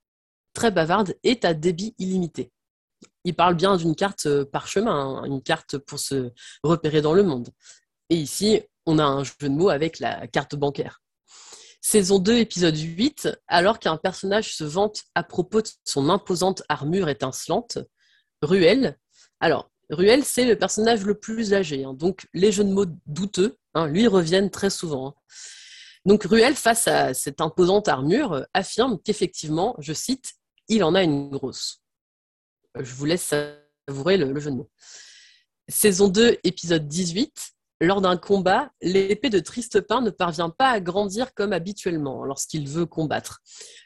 très 0.53 0.71
bavarde, 0.71 1.15
est 1.23 1.45
à 1.45 1.53
débit 1.53 1.93
illimité. 1.99 2.51
Il 3.23 3.35
parle 3.35 3.55
bien 3.55 3.77
d'une 3.77 3.95
carte 3.95 4.25
euh, 4.25 4.45
parchemin, 4.45 4.91
hein, 4.91 5.23
une 5.25 5.41
carte 5.41 5.77
pour 5.77 5.99
se 5.99 6.31
repérer 6.63 7.01
dans 7.01 7.13
le 7.13 7.23
monde. 7.23 7.49
Et 8.09 8.15
ici, 8.15 8.61
on 8.85 8.97
a 8.97 9.03
un 9.03 9.23
jeu 9.23 9.33
de 9.41 9.49
mots 9.49 9.69
avec 9.69 9.99
la 9.99 10.27
carte 10.27 10.55
bancaire. 10.55 11.01
Saison 11.81 12.19
2, 12.19 12.37
épisode 12.37 12.77
8, 12.77 13.29
alors 13.47 13.79
qu'un 13.79 13.97
personnage 13.97 14.55
se 14.55 14.63
vante 14.63 15.03
à 15.15 15.23
propos 15.23 15.61
de 15.61 15.69
son 15.85 16.09
imposante 16.09 16.63
armure 16.67 17.07
étincelante, 17.07 17.77
Ruel. 18.41 18.97
Alors, 19.39 19.69
Ruel, 19.89 20.23
c'est 20.23 20.45
le 20.45 20.57
personnage 20.57 21.03
le 21.03 21.17
plus 21.17 21.53
âgé, 21.53 21.83
hein, 21.83 21.93
donc 21.93 22.27
les 22.33 22.51
jeux 22.51 22.63
de 22.63 22.73
mots 22.73 22.85
douteux 23.05 23.57
hein, 23.73 23.87
lui 23.87 24.07
reviennent 24.07 24.49
très 24.49 24.69
souvent. 24.69 25.15
Donc 26.05 26.23
Ruel, 26.23 26.55
face 26.55 26.87
à 26.87 27.13
cette 27.13 27.41
imposante 27.41 27.87
armure, 27.87 28.45
affirme 28.53 28.99
qu'effectivement, 29.03 29.75
je 29.79 29.93
cite, 29.93 30.33
il 30.67 30.83
en 30.83 30.95
a 30.95 31.03
une 31.03 31.29
grosse. 31.29 31.81
Je 32.79 32.93
vous 32.93 33.05
laisse 33.05 33.33
savourer 33.87 34.17
le, 34.17 34.31
le 34.31 34.39
jeu 34.39 34.51
de 34.51 34.55
mots. 34.57 34.69
Saison 35.67 36.07
2, 36.07 36.37
épisode 36.43 36.87
18. 36.87 37.51
Lors 37.81 38.01
d'un 38.01 38.17
combat, 38.17 38.71
l'épée 38.81 39.29
de 39.29 39.39
Tristepin 39.39 40.01
ne 40.01 40.09
parvient 40.09 40.49
pas 40.49 40.69
à 40.69 40.79
grandir 40.81 41.33
comme 41.33 41.53
habituellement 41.53 42.25
lorsqu'il 42.25 42.67
veut 42.67 42.85
combattre. 42.85 43.39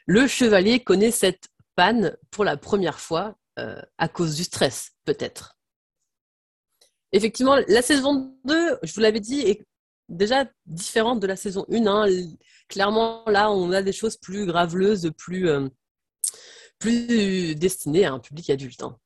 Le 0.06 0.26
chevalier 0.26 0.82
connaît 0.82 1.12
cette 1.12 1.48
panne 1.76 2.16
pour 2.30 2.44
la 2.44 2.56
première 2.56 2.98
fois 2.98 3.36
euh, 3.58 3.80
à 3.98 4.08
cause 4.08 4.34
du 4.34 4.44
stress, 4.44 4.90
peut-être. 5.04 5.56
Effectivement, 7.12 7.56
la 7.68 7.82
saison 7.82 8.36
2, 8.44 8.78
je 8.82 8.92
vous 8.94 9.00
l'avais 9.00 9.20
dit, 9.20 9.40
est 9.40 9.64
déjà 10.08 10.46
différente 10.66 11.20
de 11.20 11.26
la 11.26 11.36
saison 11.36 11.64
1. 11.70 11.86
Hein. 11.86 12.06
Clairement, 12.68 13.24
là, 13.26 13.50
on 13.50 13.72
a 13.72 13.82
des 13.82 13.92
choses 13.92 14.16
plus 14.16 14.46
graveleuses, 14.46 15.10
plus, 15.16 15.48
euh, 15.48 15.68
destinées 17.54 18.04
à 18.04 18.12
un 18.12 18.18
public 18.18 18.50
adulte. 18.50 18.82
Hein. 18.82 18.96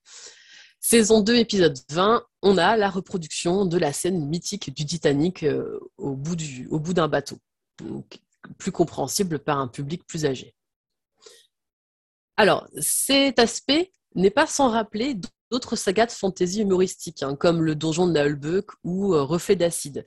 Saison 0.81 1.21
2, 1.21 1.37
épisode 1.37 1.79
20, 1.91 2.25
on 2.43 2.57
a 2.57 2.77
la 2.77 2.89
reproduction 2.89 3.67
de 3.67 3.79
la 3.79 3.93
scène 3.93 4.27
mythique 4.27 4.75
du 4.75 4.87
Titanic 4.87 5.43
euh, 5.43 5.79
au 5.97 6.15
bout 6.17 6.95
d'un 6.95 7.09
bateau, 7.09 7.39
plus 8.59 8.73
compréhensible 8.73 9.39
par 9.39 9.59
un 9.59 9.69
public 9.69 10.07
plus 10.07 10.25
âgé. 10.25 10.55
Alors, 12.37 12.69
cet 12.81 13.41
aspect 13.41 13.93
n'est 14.15 14.31
pas 14.31 14.47
sans 14.47 14.71
rappeler 14.71 15.17
d'autres 15.51 15.77
sagas 15.77 16.07
de 16.07 16.13
fantasy 16.13 16.61
humoristiques, 16.61 17.23
hein, 17.23 17.35
comme 17.35 17.63
le 17.63 17.75
donjon 17.75 18.07
de 18.07 18.13
Naulbeuk 18.13 18.71
ou 18.85 19.15
euh, 19.15 19.23
Reflet 19.23 19.57
d'acide. 19.57 20.07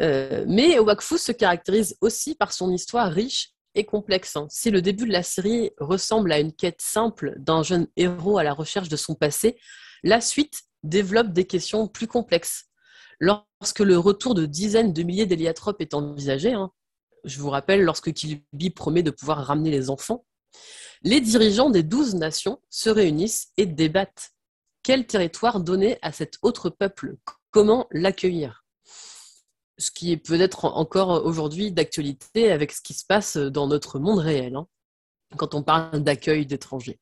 Euh, 0.00 0.44
mais 0.48 0.78
Wakfu 0.78 1.18
se 1.18 1.32
caractérise 1.32 1.96
aussi 2.00 2.34
par 2.34 2.52
son 2.52 2.70
histoire 2.72 3.10
riche 3.10 3.50
et 3.74 3.84
complexe. 3.84 4.36
Hein. 4.36 4.46
Si 4.50 4.70
le 4.70 4.82
début 4.82 5.06
de 5.06 5.12
la 5.12 5.22
série 5.22 5.70
ressemble 5.78 6.32
à 6.32 6.40
une 6.40 6.52
quête 6.52 6.80
simple 6.80 7.34
d'un 7.38 7.62
jeune 7.62 7.86
héros 7.96 8.38
à 8.38 8.44
la 8.44 8.52
recherche 8.52 8.88
de 8.88 8.96
son 8.96 9.14
passé, 9.14 9.58
la 10.02 10.20
suite 10.20 10.62
développe 10.82 11.32
des 11.32 11.46
questions 11.46 11.88
plus 11.88 12.06
complexes. 12.06 12.66
Lorsque 13.20 13.80
le 13.80 13.98
retour 13.98 14.34
de 14.34 14.46
dizaines 14.46 14.92
de 14.92 15.02
milliers 15.02 15.26
d'héliatropes 15.26 15.80
est 15.80 15.94
envisagé, 15.94 16.52
hein, 16.52 16.70
je 17.24 17.38
vous 17.38 17.50
rappelle, 17.50 17.82
lorsque 17.82 18.12
Kilby 18.12 18.70
promet 18.70 19.02
de 19.02 19.10
pouvoir 19.10 19.46
ramener 19.46 19.70
les 19.70 19.88
enfants, 19.88 20.26
les 21.02 21.20
dirigeants 21.20 21.70
des 21.70 21.82
douze 21.82 22.14
nations 22.14 22.60
se 22.70 22.90
réunissent 22.90 23.52
et 23.56 23.66
débattent. 23.66 24.30
Quel 24.82 25.06
territoire 25.06 25.60
donner 25.60 25.98
à 26.02 26.12
cet 26.12 26.34
autre 26.42 26.68
peuple? 26.68 27.16
Comment 27.50 27.86
l'accueillir? 27.90 28.63
Ce 29.78 29.90
qui 29.90 30.12
est 30.12 30.16
peut-être 30.16 30.66
encore 30.66 31.24
aujourd'hui 31.24 31.72
d'actualité 31.72 32.52
avec 32.52 32.72
ce 32.72 32.80
qui 32.80 32.94
se 32.94 33.04
passe 33.04 33.36
dans 33.36 33.66
notre 33.66 33.98
monde 33.98 34.20
réel, 34.20 34.56
hein, 34.56 34.68
quand 35.36 35.54
on 35.54 35.62
parle 35.62 36.02
d'accueil 36.02 36.46
d'étrangers. 36.46 37.00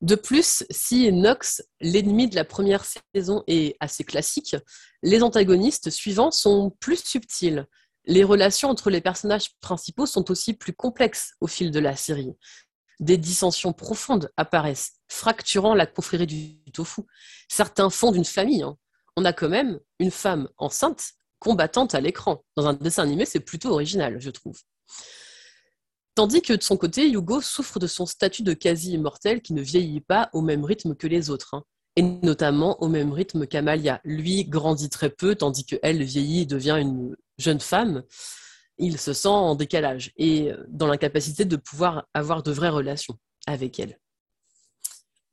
De 0.00 0.16
plus, 0.16 0.64
si 0.70 1.10
Nox, 1.12 1.62
l'ennemi 1.80 2.28
de 2.28 2.34
la 2.34 2.44
première 2.44 2.84
saison, 3.14 3.42
est 3.46 3.76
assez 3.80 4.04
classique, 4.04 4.56
les 5.02 5.22
antagonistes 5.22 5.90
suivants 5.90 6.30
sont 6.30 6.76
plus 6.80 7.02
subtils. 7.02 7.66
Les 8.04 8.24
relations 8.24 8.68
entre 8.68 8.90
les 8.90 9.00
personnages 9.00 9.54
principaux 9.60 10.04
sont 10.04 10.30
aussi 10.30 10.52
plus 10.52 10.74
complexes 10.74 11.32
au 11.40 11.46
fil 11.46 11.70
de 11.70 11.80
la 11.80 11.96
série. 11.96 12.32
Des 13.00 13.16
dissensions 13.16 13.72
profondes 13.72 14.30
apparaissent, 14.36 14.92
fracturant 15.08 15.74
la 15.74 15.86
confrérie 15.86 16.26
du 16.26 16.70
tofu. 16.72 17.02
Certains 17.48 17.88
fondent 17.88 18.16
une 18.16 18.24
famille. 18.24 18.62
Hein. 18.62 18.76
On 19.16 19.24
a 19.24 19.32
quand 19.32 19.48
même 19.48 19.80
une 19.98 20.10
femme 20.10 20.48
enceinte 20.58 21.14
combattante 21.44 21.94
à 21.94 22.00
l'écran. 22.00 22.42
Dans 22.56 22.66
un 22.66 22.72
dessin 22.72 23.02
animé, 23.02 23.26
c'est 23.26 23.40
plutôt 23.40 23.70
original, 23.70 24.16
je 24.18 24.30
trouve. 24.30 24.58
Tandis 26.14 26.40
que 26.40 26.54
de 26.54 26.62
son 26.62 26.78
côté, 26.78 27.10
Hugo 27.10 27.42
souffre 27.42 27.78
de 27.78 27.86
son 27.86 28.06
statut 28.06 28.42
de 28.42 28.54
quasi-immortel 28.54 29.42
qui 29.42 29.52
ne 29.52 29.60
vieillit 29.60 30.00
pas 30.00 30.30
au 30.32 30.40
même 30.40 30.64
rythme 30.64 30.94
que 30.94 31.06
les 31.06 31.28
autres, 31.28 31.54
hein. 31.54 31.64
et 31.96 32.02
notamment 32.02 32.82
au 32.82 32.88
même 32.88 33.12
rythme 33.12 33.46
qu'Amalia. 33.46 34.00
Lui 34.04 34.44
grandit 34.44 34.88
très 34.88 35.10
peu, 35.10 35.34
tandis 35.34 35.66
qu'elle 35.66 36.02
vieillit 36.02 36.42
et 36.42 36.46
devient 36.46 36.78
une 36.80 37.14
jeune 37.36 37.60
femme. 37.60 38.04
Il 38.78 38.98
se 38.98 39.12
sent 39.12 39.28
en 39.28 39.54
décalage 39.54 40.12
et 40.16 40.50
euh, 40.50 40.64
dans 40.68 40.86
l'incapacité 40.86 41.44
de 41.44 41.56
pouvoir 41.56 42.06
avoir 42.14 42.42
de 42.42 42.52
vraies 42.52 42.70
relations 42.70 43.18
avec 43.46 43.78
elle. 43.78 43.98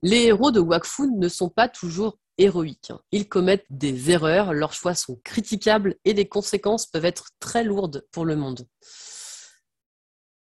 Les 0.03 0.23
héros 0.25 0.51
de 0.51 0.59
Wakfu 0.59 1.07
ne 1.07 1.29
sont 1.29 1.49
pas 1.49 1.69
toujours 1.69 2.17
héroïques. 2.37 2.91
Hein. 2.91 3.01
Ils 3.11 3.27
commettent 3.27 3.65
des 3.69 4.11
erreurs, 4.11 4.53
leurs 4.53 4.73
choix 4.73 4.95
sont 4.95 5.19
critiquables 5.23 5.95
et 6.05 6.13
les 6.13 6.27
conséquences 6.27 6.85
peuvent 6.85 7.05
être 7.05 7.29
très 7.39 7.63
lourdes 7.63 8.05
pour 8.11 8.25
le 8.25 8.35
monde. 8.35 8.67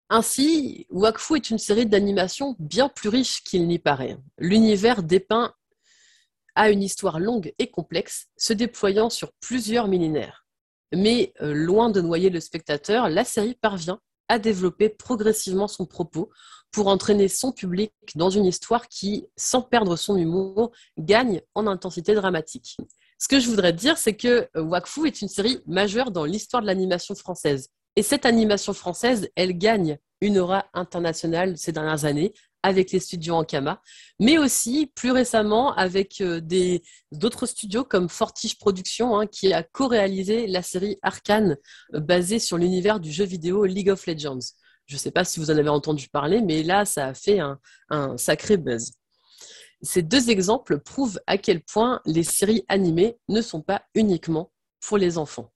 Ainsi, 0.09 0.87
Wakfu 0.91 1.37
est 1.37 1.51
une 1.51 1.59
série 1.59 1.87
d'animation 1.87 2.55
bien 2.61 2.89
plus 2.89 3.09
riche 3.09 3.43
qu'il 3.43 3.67
n'y 3.67 3.79
paraît. 3.79 4.17
L'univers 4.39 5.03
dépeint 5.03 5.53
a 6.55 6.71
une 6.71 6.83
histoire 6.83 7.19
longue 7.19 7.53
et 7.59 7.71
complexe, 7.71 8.29
se 8.37 8.53
déployant 8.53 9.11
sur 9.11 9.33
plusieurs 9.41 9.89
millénaires. 9.89 10.47
Mais 10.95 11.33
euh, 11.43 11.53
loin 11.53 11.91
de 11.91 12.01
noyer 12.01 12.31
le 12.31 12.41
spectateur, 12.41 13.09
la 13.09 13.25
série 13.25 13.55
parvient 13.55 14.01
à 14.29 14.39
développer 14.39 14.89
progressivement 14.89 15.69
son 15.69 15.87
propos 15.87 16.31
pour 16.73 16.89
entraîner 16.89 17.29
son 17.29 17.53
public 17.53 17.93
dans 18.15 18.31
une 18.31 18.45
histoire 18.45 18.89
qui, 18.89 19.27
sans 19.37 19.63
perdre 19.63 19.97
son 19.97 20.17
humour, 20.17 20.73
gagne 20.99 21.41
en 21.55 21.67
intensité 21.67 22.15
dramatique. 22.15 22.77
Ce 23.19 23.29
que 23.29 23.41
je 23.41 23.49
voudrais 23.49 23.73
dire, 23.73 23.97
c'est 23.97 24.15
que 24.15 24.49
euh, 24.57 24.63
Wakfu 24.63 25.07
est 25.07 25.23
une 25.23 25.29
série 25.29 25.61
majeure 25.67 26.11
dans 26.11 26.25
l'histoire 26.25 26.61
de 26.61 26.67
l'animation 26.67 27.15
française. 27.15 27.71
Et 27.97 28.03
cette 28.03 28.27
animation 28.27 28.75
française, 28.75 29.31
elle 29.37 29.57
gagne 29.57 29.99
une 30.21 30.39
aura 30.39 30.67
internationale 30.75 31.57
ces 31.57 31.73
dernières 31.73 32.05
années 32.05 32.35
avec 32.67 32.91
les 32.91 32.99
studios 32.99 33.37
Ankama, 33.37 33.81
mais 34.19 34.39
aussi 34.39 34.91
plus 34.97 35.13
récemment 35.13 35.73
avec 35.77 36.21
euh, 36.21 36.41
d'autres 37.13 37.47
studios 37.47 37.85
comme 37.85 38.09
Fortige 38.09 38.59
Productions, 38.59 39.19
hein, 39.19 39.29
qui 39.29 39.53
a 39.53 39.63
co-réalisé 39.63 40.49
la 40.49 40.63
série 40.63 40.99
Arcane 41.01 41.57
euh, 41.95 42.01
basée 42.01 42.41
sur 42.41 42.59
l'univers 42.59 42.99
du 42.99 43.13
jeu 43.13 43.25
vidéo 43.25 43.65
League 43.67 43.89
of 43.89 44.05
Legends. 44.07 44.41
Je 44.87 44.97
ne 44.97 44.99
sais 44.99 45.13
pas 45.13 45.25
si 45.25 45.39
vous 45.39 45.53
en 45.53 45.57
avez 45.57 45.69
entendu 45.69 46.09
parler, 46.09 46.43
mais 46.43 46.65
là, 46.65 46.85
ça 46.85 47.07
a 47.07 47.15
fait 47.15 47.39
un, 47.39 47.61
un 47.89 48.17
sacré 48.17 48.57
buzz. 48.57 48.91
Ces 49.83 50.03
deux 50.03 50.29
exemples 50.31 50.81
prouvent 50.81 51.21
à 51.29 51.39
quel 51.39 51.63
point 51.63 52.01
les 52.05 52.25
séries 52.25 52.65
animées 52.67 53.17
ne 53.29 53.43
sont 53.43 53.63
pas 53.63 53.83
uniquement 53.95 54.51
pour 54.81 54.99
les 54.99 55.19
enfants. 55.19 55.53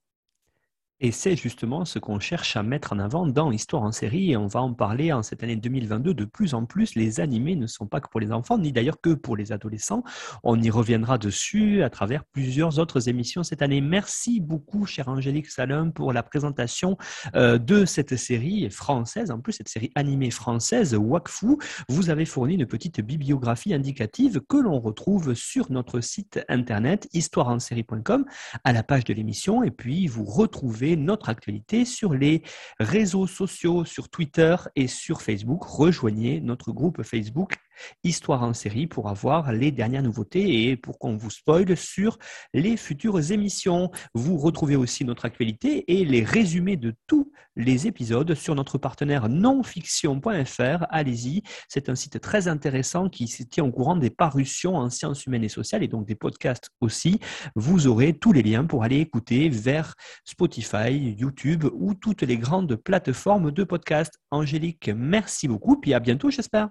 Et 1.03 1.11
c'est 1.11 1.35
justement 1.35 1.83
ce 1.83 1.97
qu'on 1.97 2.19
cherche 2.19 2.55
à 2.55 2.61
mettre 2.61 2.93
en 2.93 2.99
avant 2.99 3.25
dans 3.25 3.49
l'histoire 3.49 3.81
en 3.81 3.91
série. 3.91 4.31
Et 4.31 4.37
on 4.37 4.45
va 4.45 4.61
en 4.61 4.71
parler 4.71 5.11
en 5.11 5.23
cette 5.23 5.41
année 5.41 5.55
2022 5.55 6.13
de 6.13 6.25
plus 6.25 6.53
en 6.53 6.67
plus. 6.67 6.93
Les 6.93 7.19
animés 7.19 7.55
ne 7.55 7.65
sont 7.65 7.87
pas 7.87 7.99
que 7.99 8.07
pour 8.07 8.19
les 8.19 8.31
enfants, 8.31 8.59
ni 8.59 8.71
d'ailleurs 8.71 9.01
que 9.01 9.15
pour 9.15 9.35
les 9.35 9.51
adolescents. 9.51 10.03
On 10.43 10.61
y 10.61 10.69
reviendra 10.69 11.17
dessus 11.17 11.81
à 11.81 11.89
travers 11.89 12.23
plusieurs 12.23 12.77
autres 12.77 13.09
émissions 13.09 13.41
cette 13.41 13.63
année. 13.63 13.81
Merci 13.81 14.39
beaucoup, 14.39 14.85
chère 14.85 15.07
Angélique 15.07 15.49
Salum, 15.49 15.91
pour 15.91 16.13
la 16.13 16.21
présentation 16.21 16.99
euh, 17.33 17.57
de 17.57 17.85
cette 17.85 18.15
série 18.15 18.69
française. 18.69 19.31
En 19.31 19.39
plus, 19.39 19.53
cette 19.53 19.69
série 19.69 19.89
animée 19.95 20.29
française, 20.29 20.93
Wakfu, 20.93 21.57
vous 21.89 22.11
avez 22.11 22.25
fourni 22.25 22.53
une 22.53 22.67
petite 22.67 23.01
bibliographie 23.01 23.73
indicative 23.73 24.39
que 24.47 24.57
l'on 24.57 24.79
retrouve 24.79 25.33
sur 25.33 25.71
notre 25.71 25.99
site 25.99 26.45
internet 26.47 27.09
histoireensérie.com 27.13 28.23
à 28.63 28.71
la 28.71 28.83
page 28.83 29.05
de 29.05 29.15
l'émission. 29.15 29.63
Et 29.63 29.71
puis, 29.71 30.05
vous 30.05 30.25
retrouvez 30.25 30.90
notre 30.95 31.29
actualité 31.29 31.85
sur 31.85 32.13
les 32.13 32.43
réseaux 32.79 33.27
sociaux, 33.27 33.85
sur 33.85 34.09
Twitter 34.09 34.55
et 34.75 34.87
sur 34.87 35.21
Facebook. 35.21 35.63
Rejoignez 35.63 36.41
notre 36.41 36.71
groupe 36.71 37.03
Facebook 37.03 37.55
Histoire 38.03 38.43
en 38.43 38.53
série 38.53 38.87
pour 38.87 39.09
avoir 39.09 39.51
les 39.51 39.71
dernières 39.71 40.03
nouveautés 40.03 40.69
et 40.69 40.77
pour 40.77 40.99
qu'on 40.99 41.17
vous 41.17 41.29
spoile 41.29 41.75
sur 41.75 42.17
les 42.53 42.77
futures 42.77 43.31
émissions. 43.31 43.91
Vous 44.13 44.37
retrouvez 44.37 44.75
aussi 44.75 45.05
notre 45.05 45.25
actualité 45.25 45.83
et 45.91 46.05
les 46.05 46.23
résumés 46.23 46.77
de 46.77 46.93
tous 47.07 47.31
les 47.55 47.87
épisodes 47.87 48.33
sur 48.33 48.55
notre 48.55 48.77
partenaire 48.77 49.29
nonfiction.fr. 49.29 50.85
Allez-y, 50.89 51.43
c'est 51.67 51.89
un 51.89 51.95
site 51.95 52.19
très 52.21 52.47
intéressant 52.47 53.09
qui 53.09 53.27
se 53.27 53.43
tient 53.43 53.65
au 53.65 53.71
courant 53.71 53.95
des 53.95 54.09
parutions 54.09 54.75
en 54.75 54.89
sciences 54.89 55.25
humaines 55.25 55.43
et 55.43 55.49
sociales 55.49 55.83
et 55.83 55.87
donc 55.87 56.07
des 56.07 56.15
podcasts 56.15 56.69
aussi. 56.79 57.19
Vous 57.55 57.87
aurez 57.87 58.13
tous 58.13 58.31
les 58.31 58.43
liens 58.43 58.65
pour 58.65 58.83
aller 58.83 58.99
écouter 58.99 59.49
vers 59.49 59.95
Spotify, 60.25 61.15
YouTube 61.17 61.65
ou 61.73 61.93
toutes 61.93 62.21
les 62.21 62.37
grandes 62.37 62.75
plateformes 62.75 63.51
de 63.51 63.63
podcasts. 63.63 64.19
Angélique, 64.31 64.89
merci 64.95 65.47
beaucoup, 65.47 65.79
puis 65.79 65.93
à 65.93 65.99
bientôt 65.99 66.29
j'espère. 66.29 66.69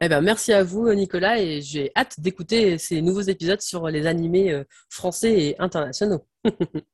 Eh 0.00 0.08
ben, 0.08 0.20
merci 0.20 0.52
à 0.52 0.64
vous, 0.64 0.92
Nicolas, 0.92 1.40
et 1.40 1.62
j'ai 1.62 1.92
hâte 1.96 2.18
d'écouter 2.18 2.78
ces 2.78 3.00
nouveaux 3.00 3.20
épisodes 3.20 3.60
sur 3.60 3.88
les 3.88 4.06
animés 4.06 4.52
euh, 4.52 4.64
français 4.88 5.32
et 5.40 5.60
internationaux. 5.60 6.26